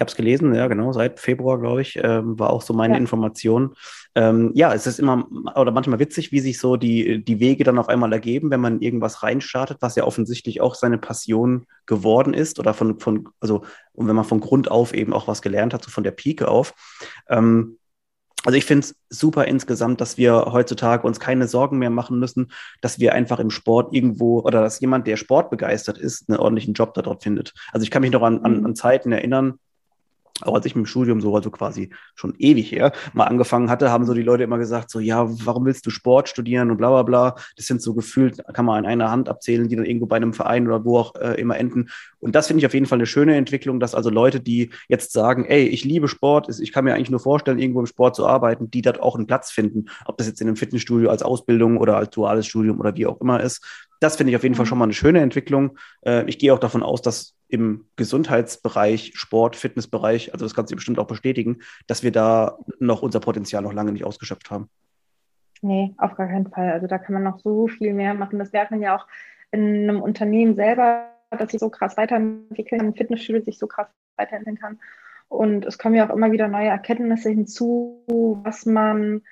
Ich 0.00 0.02
habe 0.02 0.12
es 0.12 0.16
gelesen, 0.16 0.54
ja, 0.54 0.66
genau, 0.66 0.94
seit 0.94 1.20
Februar, 1.20 1.60
glaube 1.60 1.82
ich, 1.82 2.00
ähm, 2.02 2.38
war 2.38 2.54
auch 2.54 2.62
so 2.62 2.72
meine 2.72 2.94
ja. 2.94 2.98
Information. 2.98 3.74
Ähm, 4.14 4.50
ja, 4.54 4.72
es 4.72 4.86
ist 4.86 4.98
immer 4.98 5.28
oder 5.54 5.72
manchmal 5.72 5.98
witzig, 5.98 6.32
wie 6.32 6.40
sich 6.40 6.58
so 6.58 6.76
die, 6.76 7.22
die 7.22 7.38
Wege 7.38 7.64
dann 7.64 7.78
auf 7.78 7.90
einmal 7.90 8.10
ergeben, 8.10 8.50
wenn 8.50 8.60
man 8.60 8.80
irgendwas 8.80 9.22
reinstartet, 9.22 9.76
was 9.82 9.96
ja 9.96 10.04
offensichtlich 10.04 10.62
auch 10.62 10.74
seine 10.74 10.96
Passion 10.96 11.66
geworden 11.84 12.32
ist 12.32 12.58
oder 12.58 12.72
von, 12.72 12.98
von 12.98 13.28
also, 13.40 13.62
und 13.92 14.08
wenn 14.08 14.16
man 14.16 14.24
von 14.24 14.40
Grund 14.40 14.70
auf 14.70 14.94
eben 14.94 15.12
auch 15.12 15.28
was 15.28 15.42
gelernt 15.42 15.74
hat, 15.74 15.84
so 15.84 15.90
von 15.90 16.02
der 16.02 16.12
Pike 16.12 16.48
auf. 16.48 16.72
Ähm, 17.28 17.76
also 18.46 18.56
ich 18.56 18.64
finde 18.64 18.86
es 18.86 18.96
super 19.10 19.44
insgesamt, 19.44 20.00
dass 20.00 20.16
wir 20.16 20.46
heutzutage 20.50 21.06
uns 21.06 21.20
keine 21.20 21.46
Sorgen 21.46 21.76
mehr 21.76 21.90
machen 21.90 22.18
müssen, 22.18 22.52
dass 22.80 23.00
wir 23.00 23.12
einfach 23.12 23.38
im 23.38 23.50
Sport 23.50 23.92
irgendwo 23.92 24.40
oder 24.40 24.62
dass 24.62 24.80
jemand, 24.80 25.06
der 25.06 25.18
Sport 25.18 25.50
begeistert 25.50 25.98
ist, 25.98 26.26
einen 26.30 26.38
ordentlichen 26.38 26.72
Job 26.72 26.94
da 26.94 27.02
dort 27.02 27.22
findet. 27.22 27.52
Also 27.70 27.84
ich 27.84 27.90
kann 27.90 28.00
mich 28.00 28.12
noch 28.12 28.22
an, 28.22 28.38
an, 28.46 28.60
mhm. 28.60 28.64
an 28.64 28.76
Zeiten 28.76 29.12
erinnern, 29.12 29.58
auch 30.42 30.54
als 30.54 30.66
ich 30.66 30.74
mit 30.74 30.84
dem 30.84 30.86
Studium 30.86 31.20
so, 31.20 31.34
also 31.34 31.50
quasi 31.50 31.90
schon 32.14 32.34
ewig 32.38 32.72
her, 32.72 32.92
mal 33.12 33.24
angefangen 33.24 33.70
hatte, 33.70 33.90
haben 33.90 34.04
so 34.04 34.14
die 34.14 34.22
Leute 34.22 34.42
immer 34.42 34.58
gesagt, 34.58 34.90
so, 34.90 35.00
ja, 35.00 35.26
warum 35.44 35.64
willst 35.64 35.86
du 35.86 35.90
Sport 35.90 36.28
studieren 36.28 36.70
und 36.70 36.76
bla 36.76 36.88
bla 36.90 37.02
bla. 37.02 37.34
Das 37.56 37.66
sind 37.66 37.82
so 37.82 37.94
gefühlt, 37.94 38.42
kann 38.52 38.64
man 38.64 38.84
an 38.84 38.90
einer 38.90 39.10
Hand 39.10 39.28
abzählen, 39.28 39.68
die 39.68 39.76
dann 39.76 39.84
irgendwo 39.84 40.06
bei 40.06 40.16
einem 40.16 40.32
Verein 40.32 40.66
oder 40.66 40.84
wo 40.84 40.98
auch 40.98 41.14
äh, 41.16 41.40
immer 41.40 41.58
enden. 41.58 41.88
Und 42.18 42.34
das 42.34 42.46
finde 42.46 42.60
ich 42.60 42.66
auf 42.66 42.74
jeden 42.74 42.86
Fall 42.86 42.98
eine 42.98 43.06
schöne 43.06 43.36
Entwicklung, 43.36 43.80
dass 43.80 43.94
also 43.94 44.10
Leute, 44.10 44.40
die 44.40 44.70
jetzt 44.88 45.12
sagen, 45.12 45.44
ey, 45.46 45.66
ich 45.66 45.84
liebe 45.84 46.08
Sport, 46.08 46.48
ich 46.60 46.72
kann 46.72 46.84
mir 46.84 46.94
eigentlich 46.94 47.10
nur 47.10 47.20
vorstellen, 47.20 47.58
irgendwo 47.58 47.80
im 47.80 47.86
Sport 47.86 48.16
zu 48.16 48.26
arbeiten, 48.26 48.70
die 48.70 48.82
dort 48.82 49.00
auch 49.00 49.16
einen 49.16 49.26
Platz 49.26 49.50
finden. 49.50 49.86
Ob 50.04 50.18
das 50.18 50.26
jetzt 50.26 50.40
in 50.40 50.48
einem 50.48 50.56
Fitnessstudio 50.56 51.10
als 51.10 51.22
Ausbildung 51.22 51.78
oder 51.78 51.96
als 51.96 52.10
duales 52.10 52.46
Studium 52.46 52.80
oder 52.80 52.94
wie 52.96 53.06
auch 53.06 53.20
immer 53.20 53.40
ist. 53.40 53.64
Das 54.00 54.16
finde 54.16 54.30
ich 54.30 54.36
auf 54.36 54.42
jeden 54.42 54.54
Fall 54.54 54.64
mhm. 54.64 54.68
schon 54.68 54.78
mal 54.78 54.84
eine 54.84 54.94
schöne 54.94 55.20
Entwicklung. 55.20 55.78
Äh, 56.02 56.24
ich 56.28 56.38
gehe 56.38 56.52
auch 56.52 56.58
davon 56.58 56.82
aus, 56.82 57.02
dass 57.02 57.34
im 57.50 57.86
Gesundheitsbereich, 57.96 59.12
Sport, 59.14 59.56
Fitnessbereich, 59.56 60.32
also 60.32 60.44
das 60.44 60.54
kannst 60.54 60.72
du 60.72 60.76
bestimmt 60.76 60.98
auch 60.98 61.06
bestätigen, 61.06 61.58
dass 61.86 62.02
wir 62.02 62.12
da 62.12 62.58
noch 62.78 63.02
unser 63.02 63.20
Potenzial 63.20 63.62
noch 63.62 63.72
lange 63.72 63.92
nicht 63.92 64.04
ausgeschöpft 64.04 64.50
haben. 64.50 64.68
Nee, 65.62 65.94
auf 65.98 66.14
gar 66.14 66.28
keinen 66.28 66.48
Fall. 66.50 66.70
Also 66.72 66.86
da 66.86 66.98
kann 66.98 67.14
man 67.14 67.22
noch 67.22 67.38
so 67.40 67.68
viel 67.68 67.92
mehr 67.92 68.14
machen. 68.14 68.38
Das 68.38 68.52
merkt 68.52 68.70
man 68.70 68.80
ja 68.80 68.96
auch 68.96 69.06
in 69.50 69.88
einem 69.88 70.00
Unternehmen 70.00 70.54
selber, 70.54 71.10
dass 71.30 71.50
sich 71.50 71.60
so 71.60 71.70
krass 71.70 71.96
weiterentwickeln, 71.96 72.80
ein 72.80 72.94
Fitnessstudio 72.94 73.42
sich 73.42 73.58
so 73.58 73.66
krass 73.66 73.88
weiterentwickeln 74.16 74.58
kann. 74.58 74.80
Und 75.28 75.64
es 75.64 75.78
kommen 75.78 75.94
ja 75.94 76.08
auch 76.08 76.14
immer 76.14 76.32
wieder 76.32 76.48
neue 76.48 76.68
Erkenntnisse 76.68 77.30
hinzu, 77.30 78.02
was 78.42 78.66
man 78.66 79.22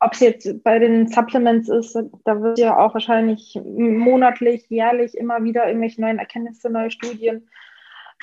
ob 0.00 0.12
es 0.12 0.20
jetzt 0.20 0.62
bei 0.62 0.78
den 0.78 1.08
Supplements 1.08 1.68
ist, 1.68 1.98
da 2.24 2.42
wird 2.42 2.58
ja 2.58 2.76
auch 2.76 2.94
wahrscheinlich 2.94 3.60
monatlich, 3.64 4.68
jährlich 4.68 5.16
immer 5.16 5.42
wieder 5.42 5.66
irgendwelche 5.66 6.00
neuen 6.00 6.18
Erkenntnisse, 6.18 6.70
neue 6.70 6.90
Studien 6.90 7.48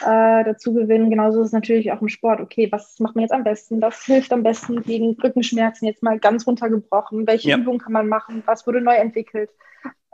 äh, 0.01 0.43
dazu 0.43 0.73
gewinnen. 0.73 1.09
Genauso 1.09 1.41
ist 1.41 1.47
es 1.47 1.53
natürlich 1.53 1.91
auch 1.91 2.01
im 2.01 2.09
Sport. 2.09 2.39
Okay, 2.39 2.71
was 2.71 2.99
macht 2.99 3.15
man 3.15 3.23
jetzt 3.23 3.33
am 3.33 3.43
besten? 3.43 3.81
Was 3.81 4.03
hilft 4.03 4.31
am 4.31 4.43
besten 4.43 4.81
gegen 4.83 5.19
Rückenschmerzen? 5.21 5.87
Jetzt 5.87 6.03
mal 6.03 6.19
ganz 6.19 6.47
runtergebrochen. 6.47 7.27
Welche 7.27 7.49
ja. 7.49 7.57
Übungen 7.57 7.79
kann 7.79 7.93
man 7.93 8.07
machen? 8.07 8.43
Was 8.45 8.65
wurde 8.65 8.81
neu 8.81 8.95
entwickelt? 8.95 9.49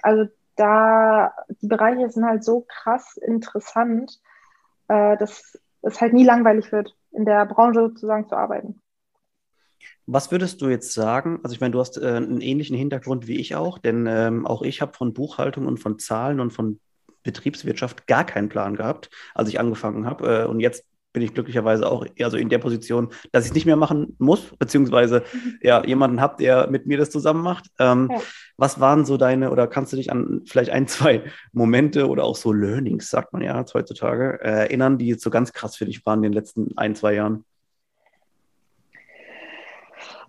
Also 0.02 0.28
da, 0.56 1.34
die 1.62 1.67
Bereiche 1.67 2.10
sind 2.10 2.26
halt 2.26 2.43
so 2.43 2.65
krass 2.67 3.17
interessant, 3.17 4.19
äh, 4.88 5.17
dass 5.17 5.60
es 5.84 6.02
halt 6.02 6.13
nie 6.13 6.26
langweilig 6.26 6.71
wird, 6.71 6.95
in 7.12 7.26
der 7.26 7.45
Branche 7.45 7.82
sozusagen 7.82 8.28
zu 8.28 8.36
arbeiten. 8.36 8.82
Was 10.05 10.31
würdest 10.31 10.61
du 10.61 10.69
jetzt 10.69 10.93
sagen? 10.93 11.39
Also 11.43 11.53
ich 11.53 11.59
meine, 11.59 11.71
du 11.71 11.79
hast 11.79 11.97
äh, 11.97 12.07
einen 12.07 12.41
ähnlichen 12.41 12.77
Hintergrund 12.77 13.27
wie 13.27 13.39
ich 13.39 13.55
auch, 13.55 13.77
denn 13.77 14.07
ähm, 14.07 14.45
auch 14.45 14.61
ich 14.61 14.81
habe 14.81 14.93
von 14.93 15.13
Buchhaltung 15.13 15.65
und 15.65 15.79
von 15.79 15.99
Zahlen 15.99 16.39
und 16.39 16.51
von 16.51 16.79
Betriebswirtschaft 17.23 18.07
gar 18.07 18.25
keinen 18.25 18.49
Plan 18.49 18.75
gehabt, 18.75 19.09
als 19.35 19.49
ich 19.49 19.59
angefangen 19.59 20.05
habe. 20.05 20.43
Äh, 20.43 20.45
und 20.45 20.59
jetzt 20.59 20.85
bin 21.17 21.23
ich 21.23 21.33
glücklicherweise 21.33 21.89
auch 21.89 22.05
also 22.21 22.37
in 22.37 22.47
der 22.47 22.59
Position, 22.59 23.09
dass 23.31 23.45
ich 23.45 23.49
es 23.49 23.55
nicht 23.55 23.65
mehr 23.65 23.75
machen 23.75 24.15
muss, 24.19 24.55
beziehungsweise 24.59 25.23
mhm. 25.33 25.59
ja, 25.61 25.83
jemanden 25.83 26.21
habe, 26.21 26.35
der 26.37 26.69
mit 26.69 26.85
mir 26.85 26.97
das 26.97 27.09
zusammen 27.09 27.41
macht. 27.41 27.65
Ähm, 27.79 28.09
ja. 28.11 28.21
Was 28.55 28.79
waren 28.79 29.03
so 29.03 29.17
deine, 29.17 29.51
oder 29.51 29.67
kannst 29.67 29.93
du 29.93 29.97
dich 29.97 30.11
an 30.11 30.43
vielleicht 30.45 30.69
ein, 30.69 30.87
zwei 30.87 31.23
Momente 31.53 32.07
oder 32.07 32.23
auch 32.23 32.35
so 32.35 32.53
Learnings, 32.53 33.09
sagt 33.09 33.33
man 33.33 33.41
ja 33.41 33.65
heutzutage, 33.73 34.39
äh, 34.43 34.67
erinnern, 34.67 34.99
die 34.99 35.07
jetzt 35.07 35.23
so 35.23 35.29
ganz 35.29 35.53
krass 35.53 35.75
für 35.75 35.85
dich 35.85 36.05
waren 36.05 36.19
in 36.19 36.31
den 36.31 36.33
letzten 36.33 36.77
ein, 36.77 36.95
zwei 36.95 37.15
Jahren? 37.15 37.45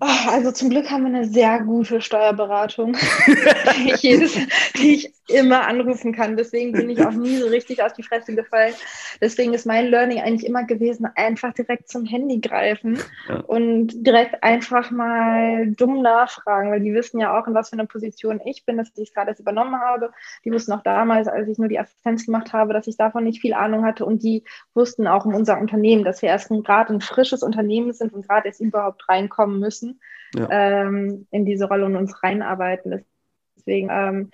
Oh, 0.01 0.07
also 0.29 0.53
zum 0.53 0.71
Glück 0.71 0.91
haben 0.91 1.03
wir 1.03 1.19
eine 1.19 1.29
sehr 1.29 1.61
gute 1.61 2.01
Steuerberatung, 2.01 2.97
die, 3.77 3.93
ich 3.93 4.03
jedes, 4.03 4.35
die 4.77 4.95
ich 4.95 5.18
immer 5.29 5.67
anrufen 5.67 6.13
kann. 6.13 6.37
Deswegen 6.37 6.73
bin 6.73 6.91
ich 6.91 7.05
auch 7.05 7.13
nie 7.13 7.37
so 7.37 7.47
richtig 7.47 7.83
auf 7.83 7.93
die 7.93 8.03
Fresse 8.03 8.35
gefallen. 8.35 8.75
Deswegen 9.21 9.55
ist 9.55 9.67
mein 9.67 9.87
Learning 9.87 10.21
eigentlich 10.21 10.49
immer 10.49 10.65
gewesen, 10.65 11.09
einfach 11.15 11.53
direkt 11.53 11.89
zum 11.89 12.05
Handy 12.05 12.41
greifen 12.41 12.99
ja. 13.29 13.41
und 13.41 14.07
direkt 14.07 14.43
einfach 14.43 14.91
mal 14.91 15.71
dumm 15.73 16.03
nachfragen, 16.03 16.71
weil 16.71 16.81
die 16.81 16.95
wissen 16.95 17.21
ja 17.21 17.39
auch, 17.39 17.47
in 17.47 17.55
was 17.55 17.71
für 17.71 17.75
einer 17.75 17.87
Position 17.87 18.41
ich 18.45 18.65
bin, 18.65 18.79
dass 18.79 18.91
ich 18.97 19.09
es 19.09 19.15
gerade 19.15 19.35
übernommen 19.39 19.79
habe. 19.79 20.13
Die 20.45 20.53
wussten 20.53 20.73
auch 20.73 20.83
damals, 20.83 21.29
als 21.29 21.49
ich 21.49 21.59
nur 21.59 21.69
die 21.69 21.79
Assistenz 21.79 22.27
gemacht 22.27 22.53
habe, 22.53 22.73
dass 22.73 22.87
ich 22.87 22.97
davon 22.97 23.25
nicht 23.25 23.41
viel 23.41 23.55
Ahnung 23.55 23.85
hatte 23.85 24.05
und 24.05 24.23
die 24.23 24.45
wussten 24.75 25.07
auch 25.07 25.27
in 25.27 25.35
unser 25.35 25.61
Unternehmen, 25.61 26.05
dass 26.05 26.23
wir 26.23 26.31
erst 26.31 26.49
gerade 26.49 26.93
ein 26.93 27.01
frisches 27.01 27.43
Unternehmen 27.43 27.93
sind 27.93 28.13
und 28.13 28.27
gerade 28.27 28.49
erst 28.49 28.61
überhaupt 28.61 29.09
reinkommen 29.09 29.61
müssen 29.61 30.01
ja. 30.35 30.49
ähm, 30.51 31.27
in 31.31 31.45
diese 31.45 31.67
Rolle 31.67 31.87
und 31.87 31.97
uns 31.97 32.23
reinarbeiten. 32.23 33.05
Deswegen 33.57 33.89
ähm, 33.91 34.31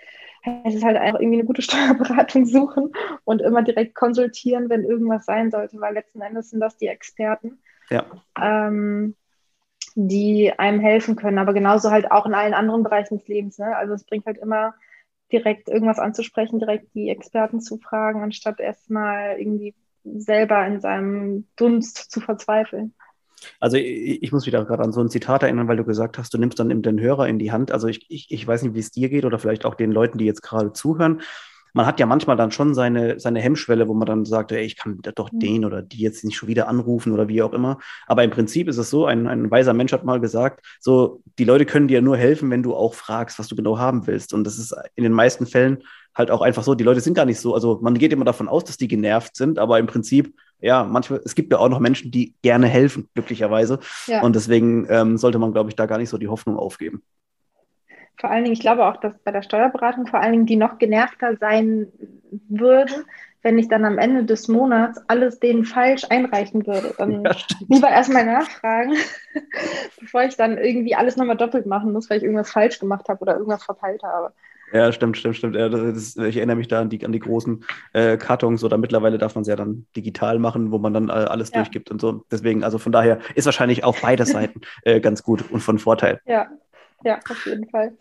es 0.65 0.75
ist 0.75 0.85
halt 0.85 0.97
einfach 0.97 1.21
irgendwie 1.21 1.39
eine 1.39 1.47
gute 1.47 1.63
Steuerberatung 1.63 2.47
suchen 2.47 2.93
und 3.25 3.43
immer 3.43 3.63
direkt 3.63 3.95
konsultieren, 3.95 4.69
wenn 4.69 4.85
irgendwas 4.85 5.25
sein 5.25 5.51
sollte, 5.51 5.81
weil 5.81 5.95
letzten 5.95 6.21
Endes 6.21 6.51
sind 6.51 6.61
das 6.61 6.77
die 6.77 6.89
Experten, 6.89 7.59
ja. 7.91 8.05
ähm, 8.41 9.17
die 9.95 10.53
einem 10.59 10.81
helfen 10.81 11.17
können. 11.17 11.39
Aber 11.39 11.55
genauso 11.55 11.91
halt 11.91 12.11
auch 12.11 12.27
in 12.27 12.35
allen 12.35 12.55
anderen 12.55 12.83
Bereichen 12.83 13.19
des 13.19 13.29
Lebens. 13.29 13.59
Ne? 13.59 13.77
Also 13.77 13.95
es 13.95 14.05
bringt 14.05 14.27
halt 14.27 14.39
immer 14.39 14.75
direkt 15.33 15.69
irgendwas 15.69 15.99
anzusprechen, 15.99 16.59
direkt 16.59 16.95
die 16.95 17.09
Experten 17.09 17.61
zu 17.61 17.79
fragen, 17.79 18.23
anstatt 18.23 18.61
erstmal 18.61 19.39
irgendwie 19.39 19.75
selber 20.05 20.67
in 20.67 20.81
seinem 20.81 21.49
Dunst 21.57 22.11
zu 22.11 22.21
verzweifeln. 22.21 22.95
Also 23.61 23.77
ich, 23.77 24.23
ich 24.23 24.33
muss 24.33 24.47
wieder 24.47 24.65
gerade 24.65 24.83
an 24.83 24.93
so 24.93 25.01
ein 25.01 25.11
Zitat 25.11 25.43
erinnern, 25.43 25.69
weil 25.69 25.77
du 25.77 25.85
gesagt 25.85 26.19
hast, 26.19 26.33
du 26.35 26.39
nimmst 26.39 26.59
dann 26.59 26.71
eben 26.71 26.83
den 26.83 27.01
Hörer 27.01 27.29
in 27.29 27.39
die 27.39 27.53
Hand. 27.53 27.73
Also 27.73 27.89
ich, 27.89 28.07
ich, 28.09 28.31
ich 28.31 28.47
weiß 28.47 28.63
nicht, 28.63 28.75
wie 28.75 28.81
es 28.81 28.91
dir 28.91 29.09
geht 29.09 29.25
oder 29.25 29.39
vielleicht 29.39 29.65
auch 29.65 29.75
den 29.75 29.93
Leuten, 29.93 30.19
die 30.19 30.27
jetzt 30.27 30.43
gerade 30.43 30.73
zuhören. 30.73 31.21
Man 31.77 31.87
hat 31.87 31.99
ja 31.99 32.07
manchmal 32.07 32.37
dann 32.37 32.53
schon 32.53 32.73
seine, 32.73 33.19
seine 33.19 33.41
Hemmschwelle, 33.41 33.89
wo 33.89 33.95
man 33.95 34.07
dann 34.07 34.25
sagt, 34.25 34.53
ey, 34.53 34.63
ich 34.63 34.77
kann 34.77 35.01
doch 35.17 35.33
mhm. 35.33 35.41
den 35.41 35.65
oder 35.65 35.83
die 35.83 35.99
jetzt 35.99 36.25
nicht 36.25 36.37
schon 36.37 36.49
wieder 36.49 36.69
anrufen 36.69 37.13
oder 37.13 37.27
wie 37.27 37.43
auch 37.43 37.53
immer. 37.53 37.79
Aber 38.07 38.23
im 38.23 38.31
Prinzip 38.31 38.69
ist 38.69 38.79
es 38.79 38.91
so, 38.91 39.07
ein, 39.07 39.27
ein 39.27 39.51
weiser 39.51 39.75
Mensch 39.75 39.93
hat 39.93 40.05
mal 40.05 40.21
gesagt, 40.21 40.65
so, 40.79 41.21
die 41.39 41.45
Leute 41.45 41.67
können 41.67 41.89
dir 41.89 42.01
nur 42.01 42.17
helfen, 42.17 42.49
wenn 42.51 42.63
du 42.63 42.77
auch 42.77 42.95
fragst, 42.95 43.41
was 43.41 43.49
du 43.49 43.57
genau 43.57 43.77
haben 43.77 44.07
willst. 44.07 44.33
Und 44.33 44.45
das 44.45 44.59
ist 44.59 44.73
in 44.95 45.03
den 45.03 45.13
meisten 45.13 45.47
Fällen 45.47 45.83
halt 46.15 46.31
auch 46.31 46.43
einfach 46.43 46.63
so, 46.63 46.75
die 46.75 46.85
Leute 46.85 47.01
sind 47.01 47.15
gar 47.15 47.25
nicht 47.25 47.41
so, 47.41 47.55
also 47.55 47.79
man 47.83 47.99
geht 47.99 48.13
immer 48.13 48.25
davon 48.25 48.49
aus, 48.49 48.65
dass 48.65 48.77
die 48.77 48.89
genervt 48.89 49.37
sind, 49.37 49.59
aber 49.59 49.79
im 49.79 49.87
Prinzip 49.87 50.35
ja, 50.65 50.83
manchmal, 50.83 51.21
es 51.25 51.35
gibt 51.35 51.53
ja 51.53 51.59
auch 51.59 51.69
noch 51.69 51.79
Menschen, 51.79 52.11
die 52.11 52.35
gerne 52.41 52.67
helfen, 52.67 53.11
glücklicherweise. 53.13 53.81
Ja. 54.07 54.23
Und 54.23 54.35
deswegen 54.35 54.87
ähm, 54.89 55.19
sollte 55.19 55.39
man, 55.39 55.53
glaube 55.53 55.69
ich, 55.69 55.77
da 55.77 55.85
gar 55.85 55.99
nicht 55.99 56.09
so 56.09 56.17
die 56.17 56.29
Hoffnung 56.29 56.57
aufgeben. 56.57 57.03
Vor 58.19 58.31
allen 58.31 58.45
Dingen, 58.45 58.55
ich 58.55 58.61
glaube 58.61 58.87
auch, 58.87 58.97
dass 58.97 59.19
bei 59.19 59.31
der 59.31 59.43
Steuerberatung 59.43 60.07
vor 60.07 60.21
allen 60.21 60.33
Dingen 60.33 60.47
die 60.47 60.57
noch 60.57 60.79
genervter 60.79 61.37
sein 61.37 61.89
würden, 62.49 63.05
wenn 63.43 63.59
ich 63.59 63.69
dann 63.69 63.85
am 63.85 63.99
Ende 63.99 64.25
des 64.25 64.49
Monats 64.49 65.03
alles 65.07 65.39
denen 65.39 65.67
falsch 65.67 66.05
einreichen 66.09 66.67
würde. 66.67 66.95
Dann 66.97 67.25
ja, 67.25 67.37
lieber 67.69 67.91
erstmal 67.91 68.25
nachfragen, 68.25 68.95
bevor 70.01 70.23
ich 70.23 70.37
dann 70.37 70.57
irgendwie 70.57 70.95
alles 70.95 71.17
nochmal 71.17 71.37
doppelt 71.37 71.67
machen 71.67 71.93
muss, 71.93 72.09
weil 72.09 72.19
ich 72.19 72.25
irgendwas 72.25 72.51
falsch 72.51 72.79
gemacht 72.79 73.11
habe 73.11 73.21
oder 73.21 73.35
irgendwas 73.35 73.65
verpeilt 73.65 74.03
habe. 74.03 74.33
Ja, 74.75 74.91
stimmt, 74.91 75.17
stimmt, 75.17 75.37
stimmt. 75.37 75.55
Ja, 75.55 75.67
ist, 75.67 76.19
ich 76.19 76.37
erinnere 76.37 76.57
mich 76.57 76.67
da 76.67 76.81
an 76.81 76.89
die, 76.89 77.05
an 77.05 77.13
die 77.13 77.21
großen 77.21 77.65
äh, 77.93 78.17
Kartons 78.17 78.65
oder 78.65 78.77
mittlerweile 78.77 79.19
darf 79.19 79.37
man 79.37 79.43
es 79.43 79.49
ja 79.49 79.55
dann 79.55 79.87
digital 79.95 80.41
machen, 80.41 80.73
wo 80.73 80.79
man 80.79 80.93
dann 80.93 81.11
äh, 81.11 81.13
alles 81.13 81.51
ja. 81.51 81.59
durchgibt 81.59 81.93
und 81.93 82.01
so. 82.01 82.25
Deswegen, 82.33 82.65
also 82.65 82.79
von 82.79 82.91
daher 82.91 83.21
ist 83.37 83.45
wahrscheinlich 83.45 83.85
auf 83.85 84.03
beide 84.03 84.27
Seiten 84.27 84.63
äh, 84.83 84.99
ganz 85.01 85.23
gut 85.23 85.49
und 85.53 85.61
von 85.61 85.79
Vorteil. 85.79 86.21
Ja, 86.27 86.49
ja, 87.05 87.21
auf 87.31 87.47
jeden 87.47 87.69
Fall. 87.69 87.93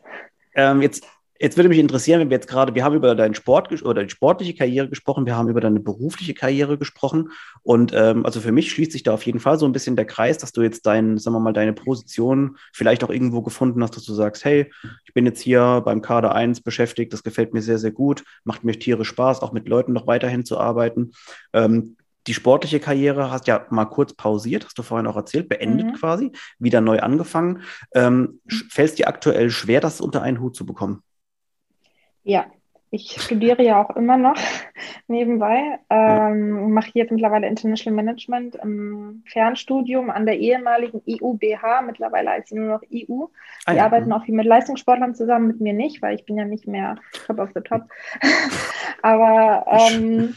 Ähm, 0.55 0.81
jetzt 0.81 1.05
Jetzt 1.43 1.57
würde 1.57 1.67
mich 1.67 1.79
interessieren, 1.79 2.21
wenn 2.21 2.29
wir 2.29 2.37
jetzt 2.37 2.47
gerade, 2.47 2.73
wir 2.73 2.85
haben 2.85 2.95
über 2.95 3.15
deinen 3.15 3.35
Sport 3.35 3.83
oder 3.83 4.05
die 4.05 4.09
sportliche 4.09 4.53
Karriere 4.53 4.87
gesprochen, 4.87 5.25
wir 5.25 5.35
haben 5.35 5.49
über 5.49 5.59
deine 5.59 5.81
berufliche 5.81 6.33
Karriere 6.33 6.77
gesprochen. 6.77 7.31
Und 7.63 7.91
ähm, 7.93 8.25
also 8.25 8.39
für 8.39 8.53
mich 8.53 8.71
schließt 8.71 8.93
sich 8.93 9.03
da 9.03 9.13
auf 9.13 9.25
jeden 9.25 9.41
Fall 9.41 9.59
so 9.59 9.65
ein 9.65 9.73
bisschen 9.73 9.97
der 9.97 10.05
Kreis, 10.05 10.37
dass 10.37 10.53
du 10.53 10.61
jetzt 10.61 10.85
dein, 10.85 11.17
sagen 11.17 11.35
wir 11.35 11.41
mal, 11.41 11.51
deine 11.51 11.73
Position 11.73 12.55
vielleicht 12.71 13.03
auch 13.03 13.09
irgendwo 13.09 13.41
gefunden 13.41 13.83
hast, 13.83 13.97
dass 13.97 14.05
du 14.05 14.13
sagst, 14.13 14.45
hey, 14.45 14.71
ich 15.03 15.13
bin 15.13 15.25
jetzt 15.25 15.41
hier 15.41 15.81
beim 15.83 16.01
Kader 16.01 16.33
1 16.33 16.61
beschäftigt, 16.61 17.11
das 17.11 17.23
gefällt 17.23 17.53
mir 17.53 17.61
sehr, 17.61 17.77
sehr 17.77 17.91
gut, 17.91 18.23
macht 18.45 18.63
mir 18.63 18.79
tierisch 18.79 19.09
Spaß, 19.09 19.41
auch 19.41 19.51
mit 19.51 19.67
Leuten 19.67 19.91
noch 19.91 20.07
weiterhin 20.07 20.45
zu 20.45 20.57
arbeiten. 20.57 21.11
Ähm, 21.51 21.97
die 22.25 22.33
sportliche 22.33 22.79
Karriere 22.79 23.31
hast 23.31 23.47
ja 23.47 23.65
mal 23.69 23.83
kurz 23.83 24.13
pausiert, 24.13 24.63
hast 24.63 24.77
du 24.77 24.81
vorhin 24.81 25.07
auch 25.07 25.17
erzählt, 25.17 25.49
beendet 25.49 25.87
mhm. 25.87 25.93
quasi, 25.95 26.31
wieder 26.57 26.79
neu 26.79 27.01
angefangen. 27.01 27.63
Ähm, 27.93 28.39
Fällt 28.47 28.91
es 28.91 28.95
dir 28.95 29.09
aktuell 29.09 29.49
schwer, 29.49 29.81
das 29.81 29.99
unter 29.99 30.21
einen 30.21 30.39
Hut 30.39 30.55
zu 30.55 30.65
bekommen? 30.65 31.03
Ja, 32.23 32.45
ich 32.93 33.19
studiere 33.19 33.63
ja 33.63 33.83
auch 33.83 33.95
immer 33.95 34.17
noch 34.17 34.35
nebenbei, 35.07 35.79
ähm, 35.89 36.73
mache 36.73 36.91
jetzt 36.93 37.11
mittlerweile 37.11 37.47
International 37.47 37.95
Management 37.95 38.55
im 38.55 39.23
Fernstudium 39.25 40.11
an 40.11 40.27
der 40.27 40.37
ehemaligen 40.37 41.01
EUBH, 41.07 41.81
mittlerweile 41.87 42.29
als 42.29 42.49
sie 42.49 42.55
nur 42.55 42.67
noch 42.67 42.83
EU. 42.83 43.25
Ah, 43.65 43.71
die 43.71 43.77
ja. 43.77 43.85
arbeiten 43.85 44.13
auch 44.13 44.23
viel 44.25 44.35
mit 44.35 44.45
Leistungssportlern 44.45 45.15
zusammen, 45.15 45.47
mit 45.47 45.59
mir 45.59 45.73
nicht, 45.73 46.03
weil 46.03 46.13
ich 46.13 46.25
bin 46.25 46.37
ja 46.37 46.45
nicht 46.45 46.67
mehr 46.67 46.95
top 47.25 47.39
of 47.39 47.49
the 47.55 47.61
top. 47.61 47.81
Aber 49.01 49.65
ähm, 49.67 50.35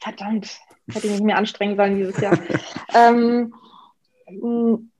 verdammt, 0.00 0.58
hätte 0.90 1.06
ich 1.06 1.12
mich 1.12 1.22
mehr 1.22 1.36
anstrengen 1.36 1.76
sollen 1.76 1.96
dieses 1.96 2.18
Jahr. 2.18 2.38
ähm, 2.94 3.52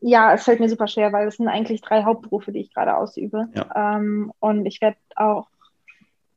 ja, 0.01 0.35
es 0.35 0.45
fällt 0.45 0.61
mir 0.61 0.69
super 0.69 0.87
schwer, 0.87 1.15
weil 1.15 1.29
es 1.29 1.37
sind 1.37 1.49
eigentlich 1.49 1.81
drei 1.81 2.05
Hauptberufe, 2.05 2.53
die 2.53 2.61
ich 2.61 2.75
gerade 2.75 2.95
ausübe. 2.95 3.49
Ja. 3.55 3.97
Ähm, 3.97 4.33
und 4.39 4.67
ich 4.67 4.83
werde 4.83 4.99
auch 5.17 5.49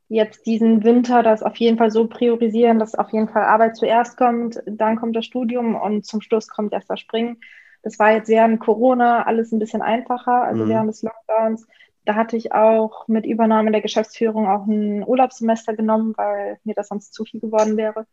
jetzt 0.10 0.48
diesen 0.48 0.84
Winter 0.84 1.24
das 1.24 1.44
auf 1.44 1.56
jeden 1.58 1.78
Fall 1.78 1.92
so 1.92 2.08
priorisieren, 2.08 2.80
dass 2.80 2.96
auf 2.96 3.14
jeden 3.14 3.30
Fall 3.30 3.44
Arbeit 3.44 3.78
zuerst 3.78 4.18
kommt, 4.18 4.62
dann 4.66 4.96
kommt 4.96 5.16
das 5.16 5.26
Studium 5.26 5.76
und 5.76 6.06
zum 6.06 6.20
Schluss 6.20 6.48
kommt 6.48 6.74
erst 6.74 6.90
das 6.90 7.00
Springen. 7.00 7.38
Das 7.84 8.00
war 8.00 8.12
jetzt 8.12 8.28
während 8.28 8.60
Corona 8.60 9.24
alles 9.24 9.52
ein 9.52 9.60
bisschen 9.60 9.82
einfacher, 9.82 10.44
also 10.44 10.66
mhm. 10.66 10.70
während 10.70 10.90
des 10.90 11.04
Lockdowns. 11.04 11.68
Da 12.06 12.16
hatte 12.16 12.36
ich 12.36 12.54
auch 12.54 13.08
mit 13.08 13.26
Übernahme 13.26 13.72
der 13.72 13.82
Geschäftsführung 13.82 14.48
auch 14.48 14.66
ein 14.66 15.08
Urlaubssemester 15.08 15.76
genommen, 15.76 16.14
weil 16.18 16.58
mir 16.64 16.74
das 16.74 16.88
sonst 16.88 17.14
zu 17.14 17.24
viel 17.24 17.40
geworden 17.40 17.78
wäre. 17.78 18.08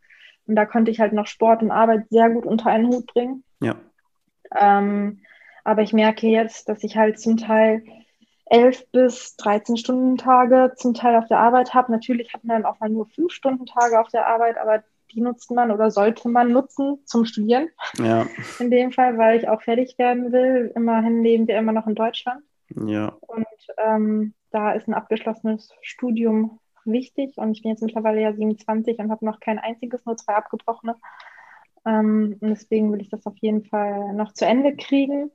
Und 0.45 0.55
da 0.55 0.65
konnte 0.65 0.91
ich 0.91 0.99
halt 0.99 1.13
noch 1.13 1.25
Sport 1.25 1.63
und 1.63 1.71
Arbeit 1.71 2.07
sehr 2.09 2.29
gut 2.29 2.45
unter 2.45 2.69
einen 2.69 2.87
Hut 2.87 3.07
bringen. 3.07 3.43
Ja. 3.59 3.75
Ähm, 4.55 5.21
aber 5.63 5.81
ich 5.81 5.93
merke 5.93 6.27
jetzt, 6.27 6.69
dass 6.69 6.83
ich 6.83 6.95
halt 6.95 7.19
zum 7.19 7.37
Teil 7.37 7.83
elf 8.49 8.89
bis 8.91 9.35
13 9.37 9.77
Stunden 9.77 10.17
Tage 10.17 10.73
zum 10.75 10.93
Teil 10.93 11.15
auf 11.15 11.27
der 11.27 11.39
Arbeit 11.39 11.73
habe. 11.73 11.91
Natürlich 11.91 12.33
hat 12.33 12.43
man 12.43 12.65
auch 12.65 12.79
mal 12.79 12.89
nur 12.89 13.07
fünf 13.07 13.31
Stunden 13.31 13.65
Tage 13.65 13.99
auf 13.99 14.09
der 14.09 14.27
Arbeit, 14.27 14.57
aber 14.57 14.83
die 15.13 15.21
nutzt 15.21 15.51
man 15.51 15.71
oder 15.71 15.89
sollte 15.91 16.27
man 16.29 16.51
nutzen 16.51 16.99
zum 17.05 17.25
Studieren. 17.25 17.69
Ja. 17.97 18.25
In 18.59 18.71
dem 18.71 18.91
Fall, 18.91 19.17
weil 19.17 19.37
ich 19.39 19.47
auch 19.47 19.61
fertig 19.61 19.97
werden 19.97 20.31
will. 20.31 20.71
Immerhin 20.75 21.23
leben 21.23 21.47
wir 21.47 21.57
immer 21.57 21.71
noch 21.71 21.87
in 21.87 21.95
Deutschland. 21.95 22.43
Ja. 22.69 23.15
Und 23.21 23.45
ähm, 23.77 24.33
da 24.51 24.73
ist 24.73 24.87
ein 24.87 24.93
abgeschlossenes 24.93 25.71
Studium 25.81 26.59
wichtig. 26.83 27.37
Und 27.37 27.51
ich 27.51 27.61
bin 27.61 27.71
jetzt 27.71 27.83
mittlerweile 27.83 28.21
ja 28.21 28.33
27 28.33 28.99
und 28.99 29.11
habe 29.11 29.25
noch 29.25 29.39
kein 29.39 29.59
einziges, 29.59 30.05
nur 30.05 30.17
zwei 30.17 30.35
abgebrochene. 30.35 30.95
Ähm, 31.85 32.37
und 32.41 32.49
deswegen 32.49 32.91
will 32.91 33.01
ich 33.01 33.09
das 33.09 33.25
auf 33.25 33.37
jeden 33.37 33.63
Fall 33.63 34.13
noch 34.13 34.33
zu 34.33 34.45
Ende 34.45 34.75
kriegen 34.75 35.31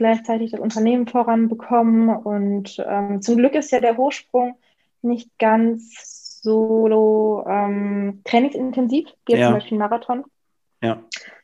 gleichzeitig 0.00 0.52
das 0.52 0.60
Unternehmen 0.60 1.06
voranbekommen. 1.06 2.08
Und 2.08 2.82
ähm, 2.88 3.20
zum 3.20 3.36
Glück 3.36 3.54
ist 3.54 3.70
ja 3.70 3.80
der 3.80 3.98
Hochsprung 3.98 4.56
nicht 5.02 5.28
ganz 5.38 6.40
so 6.42 7.44
ähm, 7.46 8.22
trainingsintensiv 8.24 9.08
wie 9.26 9.36
ja. 9.36 9.46
zum 9.46 9.54
Beispiel 9.56 9.76
Marathon. 9.76 10.24
Ja. 10.82 11.02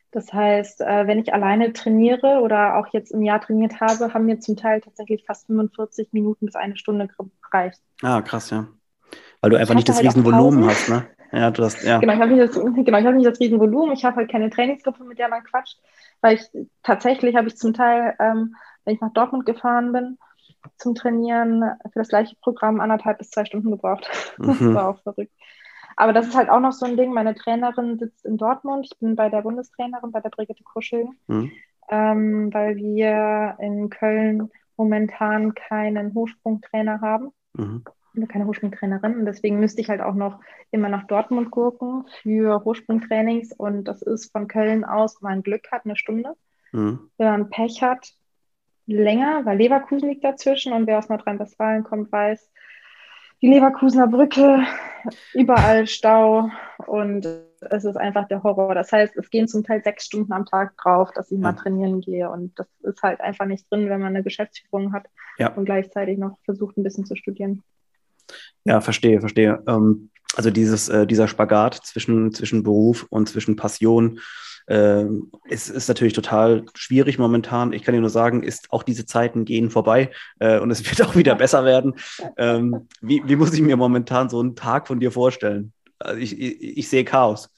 Das 0.09 0.33
heißt, 0.33 0.81
äh, 0.81 1.05
wenn 1.05 1.19
ich 1.19 1.35
alleine 1.35 1.71
trainiere 1.71 2.41
oder 2.41 2.77
auch 2.77 2.87
jetzt 2.93 3.11
im 3.11 3.21
Jahr 3.21 3.39
trainiert 3.39 3.79
habe, 3.79 4.15
haben 4.15 4.25
mir 4.25 4.39
zum 4.39 4.57
Teil 4.57 4.81
tatsächlich 4.81 5.23
fast 5.23 5.45
45 5.45 6.11
Minuten 6.11 6.47
bis 6.47 6.55
eine 6.55 6.77
Stunde 6.77 7.07
gereicht. 7.07 7.79
Ah, 8.01 8.23
krass, 8.23 8.49
ja. 8.49 8.65
Weil 9.41 9.51
du 9.51 9.57
einfach 9.57 9.75
nicht 9.75 9.87
das 9.87 9.97
halt 9.97 10.07
Riesenvolumen 10.07 10.65
hast, 10.65 10.89
ne? 10.89 11.05
Ja, 11.31 11.51
du 11.51 11.63
hast, 11.63 11.83
ja. 11.83 11.99
Genau, 11.99 12.13
ich 12.13 12.19
habe 12.19 12.33
nicht, 12.33 12.55
das, 12.55 12.63
genau, 12.85 13.03
hab 13.03 13.13
nicht 13.13 13.27
das 13.27 13.39
Riesenvolumen. 13.39 13.91
Ich 13.91 14.03
habe 14.03 14.15
halt 14.15 14.31
keine 14.31 14.49
Trainingsgruppe, 14.49 15.03
mit 15.03 15.19
der 15.19 15.29
man 15.29 15.43
quatscht 15.43 15.77
weil 16.21 16.35
ich 16.35 16.67
tatsächlich 16.83 17.35
habe 17.35 17.47
ich 17.47 17.57
zum 17.57 17.73
Teil, 17.73 18.15
ähm, 18.19 18.55
wenn 18.85 18.95
ich 18.95 19.01
nach 19.01 19.13
Dortmund 19.13 19.45
gefahren 19.45 19.91
bin, 19.91 20.17
zum 20.77 20.95
Trainieren 20.95 21.61
für 21.91 21.99
das 21.99 22.09
gleiche 22.09 22.35
Programm 22.41 22.79
anderthalb 22.79 23.19
bis 23.19 23.29
zwei 23.29 23.45
Stunden 23.45 23.71
gebraucht. 23.71 24.09
Mhm. 24.37 24.47
Das 24.47 24.73
war 24.75 24.89
auch 24.89 25.01
verrückt. 25.01 25.33
Aber 25.95 26.13
das 26.13 26.27
ist 26.27 26.35
halt 26.35 26.51
auch 26.51 26.59
noch 26.59 26.73
so 26.73 26.85
ein 26.85 26.95
Ding. 26.95 27.11
Meine 27.11 27.33
Trainerin 27.33 27.97
sitzt 27.97 28.23
in 28.23 28.37
Dortmund. 28.37 28.87
Ich 28.91 28.99
bin 28.99 29.15
bei 29.15 29.29
der 29.29 29.41
Bundestrainerin, 29.41 30.11
bei 30.11 30.19
der 30.21 30.29
Brigitte 30.29 30.63
Kuschel, 30.63 31.07
mhm. 31.25 31.51
ähm, 31.89 32.53
weil 32.53 32.75
wir 32.75 33.55
in 33.59 33.89
Köln 33.89 34.51
momentan 34.75 35.55
keinen 35.55 36.13
Hochsprungtrainer 36.13 37.01
haben. 37.01 37.31
Mhm 37.53 37.83
keine 38.25 38.47
Hochsprungtrainerin 38.47 39.19
und 39.19 39.25
deswegen 39.25 39.59
müsste 39.59 39.81
ich 39.81 39.89
halt 39.89 40.01
auch 40.01 40.15
noch 40.15 40.39
immer 40.71 40.89
nach 40.89 41.05
Dortmund 41.05 41.51
gucken 41.51 42.05
für 42.23 42.63
Hochsprungtrainings 42.63 43.53
und 43.53 43.83
das 43.83 44.01
ist 44.01 44.31
von 44.31 44.47
Köln 44.47 44.83
aus, 44.83 45.21
wenn 45.21 45.29
man 45.29 45.43
Glück 45.43 45.71
hat, 45.71 45.85
eine 45.85 45.95
Stunde. 45.95 46.33
Mhm. 46.71 47.11
Wenn 47.17 47.27
man 47.27 47.49
Pech 47.49 47.83
hat, 47.83 48.13
länger, 48.87 49.45
weil 49.45 49.57
Leverkusen 49.57 50.09
liegt 50.09 50.23
dazwischen 50.23 50.73
und 50.73 50.87
wer 50.87 50.97
aus 50.97 51.09
Nordrhein-Westfalen 51.09 51.83
kommt, 51.83 52.11
weiß, 52.11 52.49
die 53.41 53.49
Leverkusener 53.49 54.07
Brücke, 54.07 54.65
überall 55.33 55.85
Stau 55.85 56.49
und 56.87 57.25
es 57.61 57.85
ist 57.85 57.97
einfach 57.97 58.27
der 58.27 58.43
Horror. 58.43 58.73
Das 58.73 58.91
heißt, 58.91 59.15
es 59.15 59.29
gehen 59.29 59.47
zum 59.47 59.63
Teil 59.63 59.83
sechs 59.83 60.05
Stunden 60.05 60.31
am 60.33 60.45
Tag 60.45 60.75
drauf, 60.77 61.11
dass 61.13 61.31
ich 61.31 61.37
mal 61.37 61.53
trainieren 61.53 62.01
gehe 62.01 62.29
und 62.29 62.57
das 62.57 62.67
ist 62.81 63.03
halt 63.03 63.21
einfach 63.21 63.45
nicht 63.45 63.71
drin, 63.71 63.89
wenn 63.89 64.01
man 64.01 64.15
eine 64.15 64.23
Geschäftsführung 64.23 64.93
hat 64.93 65.05
ja. 65.37 65.53
und 65.53 65.65
gleichzeitig 65.65 66.17
noch 66.17 66.37
versucht, 66.45 66.77
ein 66.77 66.83
bisschen 66.83 67.05
zu 67.05 67.15
studieren. 67.15 67.63
Ja, 68.63 68.81
verstehe, 68.81 69.19
verstehe. 69.19 69.63
Ähm, 69.67 70.09
also 70.35 70.51
dieses, 70.51 70.89
äh, 70.89 71.07
dieser 71.07 71.27
Spagat 71.27 71.75
zwischen, 71.75 72.33
zwischen 72.33 72.63
Beruf 72.63 73.07
und 73.09 73.29
zwischen 73.29 73.55
Passion 73.55 74.19
äh, 74.67 75.05
ist, 75.45 75.69
ist 75.69 75.87
natürlich 75.87 76.13
total 76.13 76.65
schwierig 76.75 77.17
momentan. 77.17 77.73
Ich 77.73 77.83
kann 77.83 77.95
dir 77.95 78.01
nur 78.01 78.09
sagen, 78.09 78.43
ist 78.43 78.71
auch 78.71 78.83
diese 78.83 79.05
Zeiten 79.05 79.45
gehen 79.45 79.69
vorbei 79.69 80.11
äh, 80.39 80.59
und 80.59 80.69
es 80.69 80.85
wird 80.89 81.07
auch 81.07 81.15
wieder 81.15 81.35
besser 81.35 81.63
werden. 81.65 81.95
Ähm, 82.37 82.87
wie, 83.01 83.23
wie 83.25 83.35
muss 83.35 83.53
ich 83.53 83.61
mir 83.61 83.77
momentan 83.77 84.29
so 84.29 84.39
einen 84.39 84.55
Tag 84.55 84.87
von 84.87 84.99
dir 84.99 85.11
vorstellen? 85.11 85.73
Also 85.99 86.19
ich, 86.19 86.39
ich, 86.39 86.77
ich 86.77 86.89
sehe 86.89 87.05
Chaos. 87.05 87.49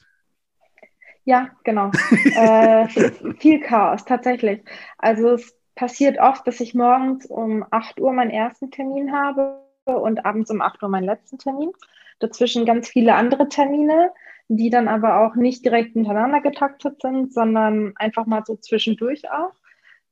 Ja, 1.26 1.50
genau. 1.64 1.92
äh, 2.36 2.88
viel, 2.88 3.36
viel 3.40 3.60
Chaos, 3.62 4.06
tatsächlich. 4.06 4.64
Also 4.98 5.34
es 5.34 5.54
passiert 5.76 6.20
oft, 6.20 6.48
dass 6.48 6.60
ich 6.60 6.74
morgens 6.74 7.26
um 7.26 7.66
8 7.72 8.00
Uhr 8.00 8.14
meinen 8.14 8.32
ersten 8.32 8.72
Termin 8.72 9.12
habe 9.12 9.60
und 9.97 10.25
abends 10.25 10.52
um 10.52 10.62
8 10.62 10.82
Uhr 10.84 10.89
meinen 10.89 11.06
letzten 11.06 11.38
Termin. 11.38 11.71
Dazwischen 12.19 12.65
ganz 12.65 12.89
viele 12.89 13.15
andere 13.15 13.47
Termine, 13.47 14.12
die 14.47 14.69
dann 14.69 14.88
aber 14.88 15.21
auch 15.21 15.36
nicht 15.36 15.63
direkt 15.63 15.93
hintereinander 15.93 16.41
getaktet 16.41 17.02
sind, 17.02 17.34
sondern 17.34 17.93
einfach 17.95 18.25
mal 18.25 18.43
so 18.45 18.56
zwischendurch 18.56 19.30
auch. 19.32 19.54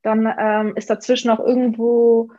Dann 0.02 0.32
ähm, 0.38 0.72
ist 0.76 0.90
dazwischen 0.90 1.30
auch 1.30 1.40
irgendwo 1.40 2.30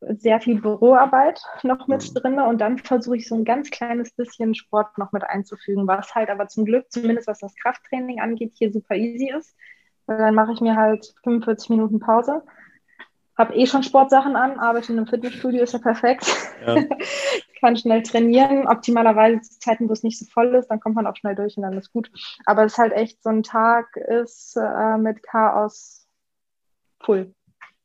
sehr 0.00 0.40
viel 0.40 0.60
Büroarbeit 0.60 1.42
noch 1.62 1.86
mit 1.86 2.08
mhm. 2.08 2.14
drin 2.14 2.38
und 2.38 2.60
dann 2.60 2.78
versuche 2.78 3.16
ich 3.16 3.28
so 3.28 3.34
ein 3.34 3.44
ganz 3.44 3.70
kleines 3.70 4.12
bisschen 4.12 4.54
Sport 4.54 4.96
noch 4.98 5.12
mit 5.12 5.24
einzufügen, 5.24 5.86
was 5.86 6.14
halt 6.14 6.30
aber 6.30 6.48
zum 6.48 6.64
Glück, 6.64 6.90
zumindest 6.90 7.28
was 7.28 7.38
das 7.38 7.54
Krafttraining 7.56 8.20
angeht, 8.20 8.52
hier 8.56 8.72
super 8.72 8.94
easy 8.94 9.32
ist. 9.36 9.54
Dann 10.06 10.34
mache 10.34 10.52
ich 10.52 10.60
mir 10.60 10.76
halt 10.76 11.14
45 11.22 11.70
Minuten 11.70 12.00
Pause 12.00 12.42
habe 13.40 13.54
eh 13.54 13.66
schon 13.66 13.82
Sportsachen 13.82 14.36
an, 14.36 14.60
arbeite 14.60 14.92
in 14.92 14.98
einem 14.98 15.08
Fitnessstudio, 15.08 15.62
ist 15.62 15.72
ja 15.72 15.78
perfekt. 15.80 16.26
Ja. 16.64 16.76
Kann 17.60 17.76
schnell 17.76 18.02
trainieren. 18.02 18.68
Optimalerweise 18.68 19.40
zu 19.40 19.58
Zeiten, 19.58 19.88
wo 19.88 19.92
es 19.92 20.02
nicht 20.02 20.18
so 20.18 20.26
voll 20.26 20.54
ist, 20.54 20.68
dann 20.68 20.80
kommt 20.80 20.94
man 20.94 21.06
auch 21.06 21.16
schnell 21.16 21.34
durch 21.34 21.56
und 21.56 21.62
dann 21.64 21.76
ist 21.76 21.92
gut. 21.92 22.10
Aber 22.46 22.64
es 22.64 22.72
ist 22.72 22.78
halt 22.78 22.92
echt 22.92 23.22
so 23.22 23.30
ein 23.30 23.42
Tag 23.42 23.96
ist 23.96 24.56
äh, 24.56 24.96
mit 24.98 25.22
Chaos 25.22 26.06
full. 27.00 27.34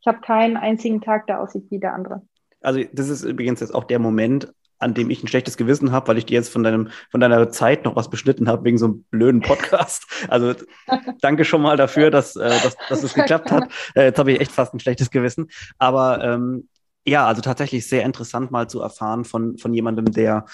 Ich 0.01 0.07
habe 0.07 0.21
keinen 0.21 0.55
einzigen 0.55 1.01
Tag, 1.01 1.25
der 1.27 1.41
aussieht 1.41 1.71
wie 1.71 1.79
der 1.79 1.93
andere. 1.93 2.21
Also 2.61 2.81
das 2.93 3.09
ist 3.09 3.23
übrigens 3.23 3.59
jetzt 3.59 3.73
auch 3.73 3.85
der 3.85 3.99
Moment, 3.99 4.53
an 4.79 4.93
dem 4.93 5.09
ich 5.09 5.23
ein 5.23 5.27
schlechtes 5.27 5.57
Gewissen 5.57 5.91
habe, 5.91 6.07
weil 6.07 6.17
ich 6.17 6.25
dir 6.25 6.33
jetzt 6.33 6.51
von, 6.51 6.63
deinem, 6.63 6.89
von 7.09 7.19
deiner 7.19 7.49
Zeit 7.49 7.85
noch 7.85 7.95
was 7.95 8.09
beschnitten 8.09 8.47
habe 8.47 8.63
wegen 8.63 8.77
so 8.77 8.85
einem 8.85 9.05
blöden 9.09 9.41
Podcast. 9.41 10.05
Also 10.27 10.53
danke 11.21 11.45
schon 11.45 11.61
mal 11.61 11.77
dafür, 11.77 12.09
dass, 12.09 12.35
äh, 12.35 12.49
dass, 12.49 12.75
dass 12.89 13.03
es 13.03 13.13
geklappt 13.15 13.51
hat. 13.51 13.71
Äh, 13.93 14.05
jetzt 14.05 14.19
habe 14.19 14.31
ich 14.31 14.39
echt 14.39 14.51
fast 14.51 14.73
ein 14.73 14.79
schlechtes 14.79 15.11
Gewissen. 15.11 15.49
Aber 15.77 16.23
ähm, 16.23 16.67
ja, 17.07 17.27
also 17.27 17.41
tatsächlich 17.41 17.87
sehr 17.87 18.03
interessant 18.03 18.49
mal 18.49 18.67
zu 18.67 18.81
erfahren 18.81 19.25
von, 19.25 19.59
von 19.59 19.73
jemandem, 19.73 20.11
der 20.11 20.45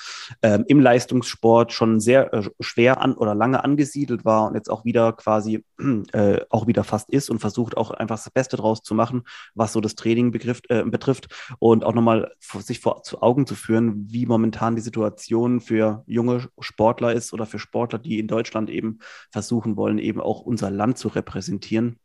ähm, 0.42 0.66
im 0.68 0.82
Leistungssport 0.82 1.72
schon 1.72 2.02
sehr 2.02 2.34
äh, 2.34 2.50
schwer 2.60 3.00
an 3.02 3.14
oder 3.14 3.34
lange 3.34 3.64
angesiedelt 3.64 4.26
war 4.26 4.48
und 4.48 4.56
jetzt 4.56 4.70
auch 4.70 4.84
wieder 4.84 5.14
quasi 5.14 5.64
äh, 6.12 6.42
auch 6.50 6.68
wieder 6.68 6.84
fast 6.84 7.10
ist 7.10 7.30
und 7.30 7.40
versucht 7.40 7.78
auch 7.78 7.92
einfach 7.92 8.18
das 8.18 8.30
Beste 8.30 8.58
draus 8.58 8.82
zu 8.84 8.94
machen, 8.94 9.24
was 9.56 9.72
so 9.72 9.80
das 9.80 9.96
Training 9.96 10.32
begriff, 10.32 10.62
äh, 10.68 10.84
betrifft 10.84 11.28
und 11.60 11.86
auch 11.86 11.94
nochmal 11.94 12.32
sich 12.40 12.82
vor 12.82 13.04
zu 13.04 13.22
Augen 13.22 13.48
zu 13.48 13.56
führen, 13.56 14.08
wie 14.10 14.26
momentan 14.26 14.76
die 14.76 14.82
Situation 14.82 15.62
für 15.62 16.04
junge 16.06 16.50
Sportler 16.60 17.14
ist 17.14 17.32
oder 17.32 17.46
für 17.46 17.60
Sportler, 17.60 18.00
die 18.00 18.20
in 18.20 18.28
Deutschland 18.28 18.70
eben 18.70 19.00
versuchen 19.32 19.78
wollen, 19.78 20.00
eben 20.00 20.20
auch 20.20 20.42
unser 20.42 20.70
Land 20.70 20.98
zu 20.98 21.08
repräsentieren. 21.08 21.98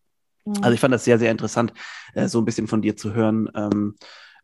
Also 0.61 0.73
ich 0.73 0.81
fand 0.81 0.95
das 0.95 1.05
sehr, 1.05 1.19
sehr 1.19 1.33
interessant, 1.33 1.73
äh, 2.15 2.29
so 2.29 2.41
ein 2.41 2.45
bisschen 2.45 2.69
von 2.69 2.81
dir 2.81 2.97
zu 2.97 3.13
hören. 3.13 3.51
Ähm, 3.57 3.97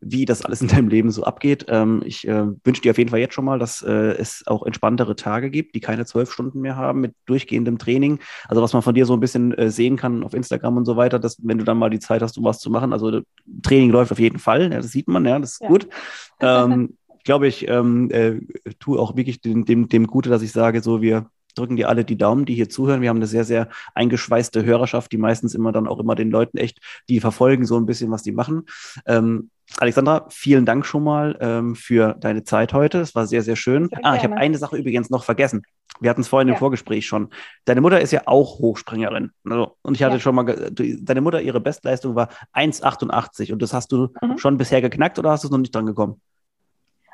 wie 0.05 0.25
das 0.25 0.43
alles 0.43 0.61
in 0.61 0.67
deinem 0.67 0.87
Leben 0.87 1.11
so 1.11 1.23
abgeht. 1.23 1.65
Ähm, 1.69 2.01
ich 2.05 2.27
äh, 2.27 2.45
wünsche 2.63 2.81
dir 2.81 2.91
auf 2.91 2.97
jeden 2.97 3.09
Fall 3.09 3.19
jetzt 3.19 3.33
schon 3.33 3.45
mal, 3.45 3.59
dass 3.59 3.81
äh, 3.81 3.91
es 3.91 4.43
auch 4.47 4.65
entspanntere 4.65 5.15
Tage 5.15 5.49
gibt, 5.49 5.75
die 5.75 5.79
keine 5.79 6.05
zwölf 6.05 6.31
Stunden 6.31 6.61
mehr 6.61 6.75
haben 6.75 7.01
mit 7.01 7.15
durchgehendem 7.25 7.77
Training. 7.77 8.19
Also 8.47 8.61
was 8.61 8.73
man 8.73 8.81
von 8.81 8.95
dir 8.95 9.05
so 9.05 9.13
ein 9.13 9.19
bisschen 9.19 9.53
äh, 9.53 9.69
sehen 9.69 9.97
kann 9.97 10.23
auf 10.23 10.33
Instagram 10.33 10.77
und 10.77 10.85
so 10.85 10.95
weiter, 10.95 11.19
dass 11.19 11.37
wenn 11.41 11.57
du 11.57 11.63
dann 11.63 11.77
mal 11.77 11.89
die 11.89 11.99
Zeit 11.99 12.21
hast, 12.21 12.37
um 12.37 12.43
was 12.43 12.59
zu 12.59 12.69
machen, 12.69 12.93
also 12.93 13.21
Training 13.63 13.91
läuft 13.91 14.11
auf 14.11 14.19
jeden 14.19 14.39
Fall, 14.39 14.71
ja, 14.71 14.77
das 14.77 14.91
sieht 14.91 15.07
man, 15.07 15.25
ja, 15.25 15.39
das 15.39 15.53
ist 15.53 15.61
ja. 15.61 15.67
gut. 15.67 15.87
Ähm, 16.39 16.97
glaube 17.23 17.47
ich, 17.47 17.69
ähm, 17.69 18.09
äh, 18.11 18.41
tue 18.79 18.99
auch 18.99 19.15
wirklich 19.15 19.39
dem, 19.39 19.63
dem, 19.63 19.87
dem 19.87 20.07
Gute, 20.07 20.29
dass 20.29 20.41
ich 20.41 20.51
sage, 20.51 20.81
so 20.81 21.01
wir 21.01 21.27
drücken 21.55 21.75
dir 21.75 21.89
alle 21.89 22.05
die 22.05 22.17
Daumen, 22.17 22.45
die 22.45 22.55
hier 22.55 22.69
zuhören. 22.69 23.01
Wir 23.01 23.09
haben 23.09 23.17
eine 23.17 23.27
sehr, 23.27 23.43
sehr 23.43 23.69
eingeschweißte 23.95 24.63
Hörerschaft, 24.63 25.11
die 25.11 25.17
meistens 25.17 25.55
immer 25.55 25.71
dann 25.71 25.87
auch 25.87 25.99
immer 25.99 26.15
den 26.15 26.31
Leuten 26.31 26.57
echt, 26.57 26.79
die 27.09 27.19
verfolgen 27.19 27.65
so 27.65 27.77
ein 27.77 27.85
bisschen, 27.85 28.11
was 28.11 28.23
die 28.23 28.31
machen. 28.31 28.63
Ähm, 29.05 29.49
Alexandra, 29.77 30.27
vielen 30.29 30.65
Dank 30.65 30.85
schon 30.85 31.03
mal 31.03 31.37
ähm, 31.39 31.75
für 31.75 32.15
deine 32.19 32.43
Zeit 32.43 32.73
heute. 32.73 32.99
Es 32.99 33.15
war 33.15 33.25
sehr, 33.25 33.41
sehr 33.41 33.55
schön. 33.55 33.87
Sehr 33.89 33.99
ah, 34.03 34.15
ich 34.15 34.23
habe 34.23 34.35
eine 34.35 34.57
Sache 34.57 34.77
übrigens 34.77 35.09
noch 35.09 35.23
vergessen. 35.23 35.63
Wir 35.99 36.09
hatten 36.09 36.21
es 36.21 36.27
vorhin 36.27 36.47
ja. 36.47 36.53
im 36.53 36.59
Vorgespräch 36.59 37.07
schon. 37.07 37.29
Deine 37.65 37.81
Mutter 37.81 38.01
ist 38.01 38.11
ja 38.11 38.23
auch 38.25 38.59
Hochspringerin. 38.59 39.31
Also, 39.49 39.77
und 39.81 39.95
ich 39.95 40.03
hatte 40.03 40.15
ja. 40.15 40.19
schon 40.19 40.35
mal, 40.35 40.71
deine 40.71 41.21
Mutter, 41.21 41.41
ihre 41.41 41.59
Bestleistung 41.59 42.15
war 42.15 42.29
1,88 42.53 43.53
und 43.53 43.61
das 43.61 43.73
hast 43.73 43.91
du 43.91 44.09
mhm. 44.21 44.37
schon 44.37 44.57
bisher 44.57 44.81
geknackt 44.81 45.17
oder 45.17 45.31
hast 45.31 45.43
du 45.43 45.47
es 45.47 45.51
noch 45.51 45.59
nicht 45.59 45.73
dran 45.73 45.85
gekommen? 45.85 46.21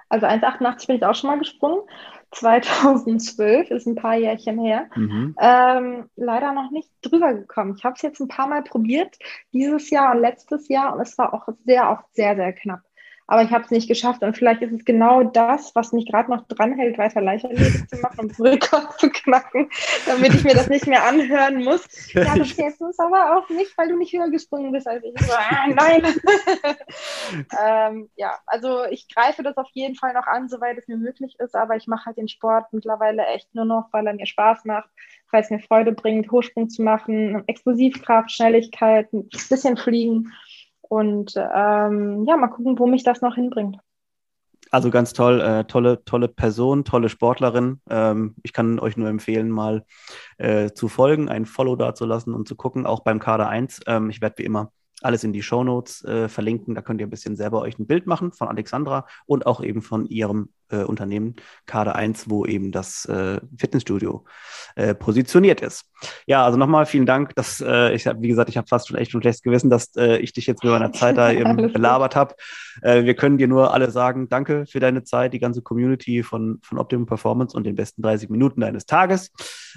Also 0.10 0.25
1,88 0.25 0.88
bin 0.88 0.95
ich 0.97 1.06
auch 1.06 1.13
schon 1.13 1.30
mal 1.30 1.38
gesprungen. 1.38 1.82
2012 2.31 3.71
ist 3.71 3.87
ein 3.87 3.95
paar 3.95 4.15
Jährchen 4.15 4.59
her. 4.59 4.89
Mhm. 4.95 5.35
Ähm, 5.39 6.09
leider 6.15 6.53
noch 6.53 6.71
nicht 6.71 6.89
drüber 7.01 7.33
gekommen. 7.33 7.75
Ich 7.77 7.83
habe 7.83 7.95
es 7.95 8.01
jetzt 8.01 8.19
ein 8.19 8.27
paar 8.27 8.47
Mal 8.47 8.63
probiert, 8.63 9.17
dieses 9.53 9.89
Jahr 9.89 10.15
und 10.15 10.21
letztes 10.21 10.67
Jahr, 10.67 10.93
und 10.93 11.01
es 11.01 11.17
war 11.17 11.33
auch 11.33 11.47
sehr 11.65 11.89
oft 11.89 12.05
sehr, 12.13 12.35
sehr 12.35 12.53
knapp 12.53 12.81
aber 13.29 13.43
ich 13.43 13.51
habe 13.51 13.63
es 13.63 13.69
nicht 13.69 13.87
geschafft. 13.87 14.23
Und 14.23 14.35
vielleicht 14.35 14.63
ist 14.63 14.73
es 14.73 14.85
genau 14.85 15.21
das, 15.23 15.75
was 15.75 15.93
mich 15.93 16.07
gerade 16.07 16.31
noch 16.31 16.47
dranhält, 16.47 16.97
weiter 16.97 17.21
Leichtathletik 17.21 17.87
zu 17.87 17.97
machen 18.01 18.21
und 18.21 18.39
Rekord 18.39 18.91
zu 18.99 19.11
knacken, 19.11 19.69
damit 20.07 20.33
ich 20.33 20.43
mir 20.43 20.55
das 20.55 20.67
nicht 20.67 20.87
mehr 20.87 21.05
anhören 21.05 21.63
muss. 21.63 21.85
Ja, 22.13 22.33
du 22.33 22.43
zählst 22.43 22.81
uns 22.81 22.97
aber 22.97 23.37
auch 23.37 23.47
nicht, 23.49 23.77
weil 23.77 23.89
du 23.89 23.97
nicht 23.97 24.13
höher 24.13 24.31
gesprungen 24.31 24.71
bist 24.71 24.87
als 24.87 25.03
ich. 25.03 25.13
So, 25.21 25.31
ah, 25.31 25.67
nein. 25.67 26.01
ähm, 27.63 28.09
ja, 28.15 28.35
also 28.47 28.85
ich 28.85 29.07
greife 29.13 29.43
das 29.43 29.57
auf 29.57 29.69
jeden 29.73 29.93
Fall 29.93 30.13
noch 30.13 30.25
an, 30.25 30.49
soweit 30.49 30.79
es 30.79 30.87
mir 30.87 30.97
möglich 30.97 31.35
ist, 31.37 31.55
aber 31.55 31.75
ich 31.75 31.85
mache 31.85 32.07
halt 32.07 32.17
den 32.17 32.29
Sport 32.29 32.73
mittlerweile 32.73 33.27
echt 33.27 33.53
nur 33.53 33.65
noch, 33.65 33.89
weil 33.91 34.07
er 34.07 34.13
mir 34.13 34.25
Spaß 34.25 34.65
macht, 34.65 34.89
weil 35.29 35.43
es 35.43 35.51
mir 35.51 35.59
Freude 35.59 35.91
bringt, 35.91 36.31
Hochsprung 36.31 36.67
zu 36.67 36.81
machen, 36.81 37.43
Explosivkraft, 37.45 38.31
Schnelligkeit, 38.31 39.13
ein 39.13 39.29
bisschen 39.49 39.77
fliegen. 39.77 40.33
Und 40.89 41.36
ähm, 41.38 42.25
ja, 42.25 42.36
mal 42.36 42.47
gucken, 42.47 42.78
wo 42.78 42.88
mich 42.88 43.04
das 43.04 43.21
noch 43.21 43.36
hinbringt. 43.36 43.78
Also 44.71 44.91
ganz 44.91 45.13
toll, 45.13 45.39
äh, 45.39 45.63
tolle, 45.63 46.04
tolle 46.04 46.28
Person, 46.28 46.84
tolle 46.84 47.10
Sportlerin. 47.10 47.82
Ähm, 47.89 48.36
ich 48.43 48.54
kann 48.54 48.80
euch 48.80 48.97
nur 48.97 49.08
empfehlen, 49.08 49.49
mal 49.49 49.86
äh, 50.38 50.71
zu 50.71 50.88
folgen, 50.88 51.30
ein 51.30 51.45
Follow 51.45 51.75
da 51.75 51.95
zu 51.95 52.06
lassen 52.06 52.34
und 52.34 52.47
zu 52.47 52.56
gucken, 52.56 52.86
auch 52.86 52.99
beim 52.99 53.19
Kader 53.19 53.49
1. 53.49 53.82
Ähm, 53.88 54.10
ich 54.10 54.21
werde 54.21 54.39
wie 54.39 54.43
immer 54.45 54.71
alles 55.02 55.23
in 55.23 55.34
die 55.34 55.41
Show 55.41 55.63
Notes 55.63 56.04
äh, 56.04 56.28
verlinken. 56.28 56.75
Da 56.75 56.82
könnt 56.82 57.02
ihr 57.02 57.08
ein 57.08 57.12
bisschen 57.12 57.36
selber 57.36 57.62
euch 57.62 57.80
ein 57.80 57.88
Bild 57.88 58.06
machen 58.06 58.32
von 58.32 58.47
Alexandra 58.47 59.08
und 59.25 59.45
auch 59.45 59.63
eben 59.63 59.82
von 59.82 60.06
ihrem 60.06 60.49
äh, 60.69 60.84
Unternehmen 60.84 61.36
Kader 61.65 61.95
1, 61.95 62.29
wo 62.29 62.45
eben 62.45 62.71
das 62.71 63.05
äh, 63.05 63.39
Fitnessstudio 63.58 64.25
äh, 64.75 64.93
positioniert 64.93 65.62
ist. 65.62 65.86
Ja, 66.25 66.45
also 66.45 66.58
nochmal 66.58 66.86
vielen 66.86 67.05
Dank, 67.05 67.36
dass 67.36 67.62
äh, 67.62 67.93
ich 67.93 68.08
habe, 68.08 68.21
wie 68.21 68.27
gesagt, 68.27 68.49
ich 68.49 68.58
habe 68.58 68.67
fast 68.67 68.88
schon 68.88 68.97
echt 68.97 69.12
schon 69.12 69.21
schlechtes 69.21 69.43
Gewissen, 69.43 69.69
dass 69.69 69.95
äh, 69.95 70.17
ich 70.17 70.34
dich 70.34 70.47
jetzt 70.47 70.63
mit 70.63 70.71
meiner 70.71 70.91
Zeit 70.91 71.17
da 71.17 71.32
eben 71.32 71.71
belabert 71.73 72.15
habe. 72.15 72.36
Äh, 72.82 73.03
wir 73.03 73.15
können 73.15 73.38
dir 73.38 73.47
nur 73.47 73.73
alle 73.73 73.91
sagen, 73.91 74.29
danke 74.29 74.65
für 74.65 74.79
deine 74.79 75.03
Zeit, 75.03 75.34
die 75.34 75.39
ganze 75.39 75.62
Community 75.62 76.23
von, 76.23 76.60
von 76.62 76.77
Optimum 76.77 77.05
Performance 77.05 77.55
und 77.55 77.65
den 77.65 77.75
besten 77.75 78.01
30 78.01 78.29
Minuten 78.29 78.62
deines 78.62 78.86
Tages. 78.86 79.32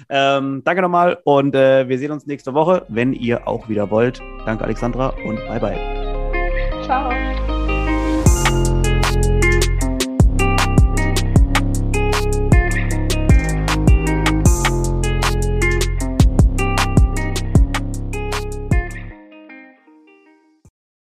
Ähm, 0.09 0.61
danke 0.63 0.81
nochmal 0.81 1.19
und 1.23 1.53
wir 1.53 1.97
sehen 1.99 2.11
uns 2.11 2.25
nächste 2.25 2.53
Woche, 2.53 2.85
wenn 2.89 3.13
ihr 3.13 3.47
auch 3.47 3.69
wieder 3.69 3.91
wollt. 3.91 4.21
Danke, 4.45 4.63
Alexandra 4.63 5.09
und 5.25 5.35
bye 5.47 5.59
bye. 5.59 6.03
Ciao. 6.83 7.42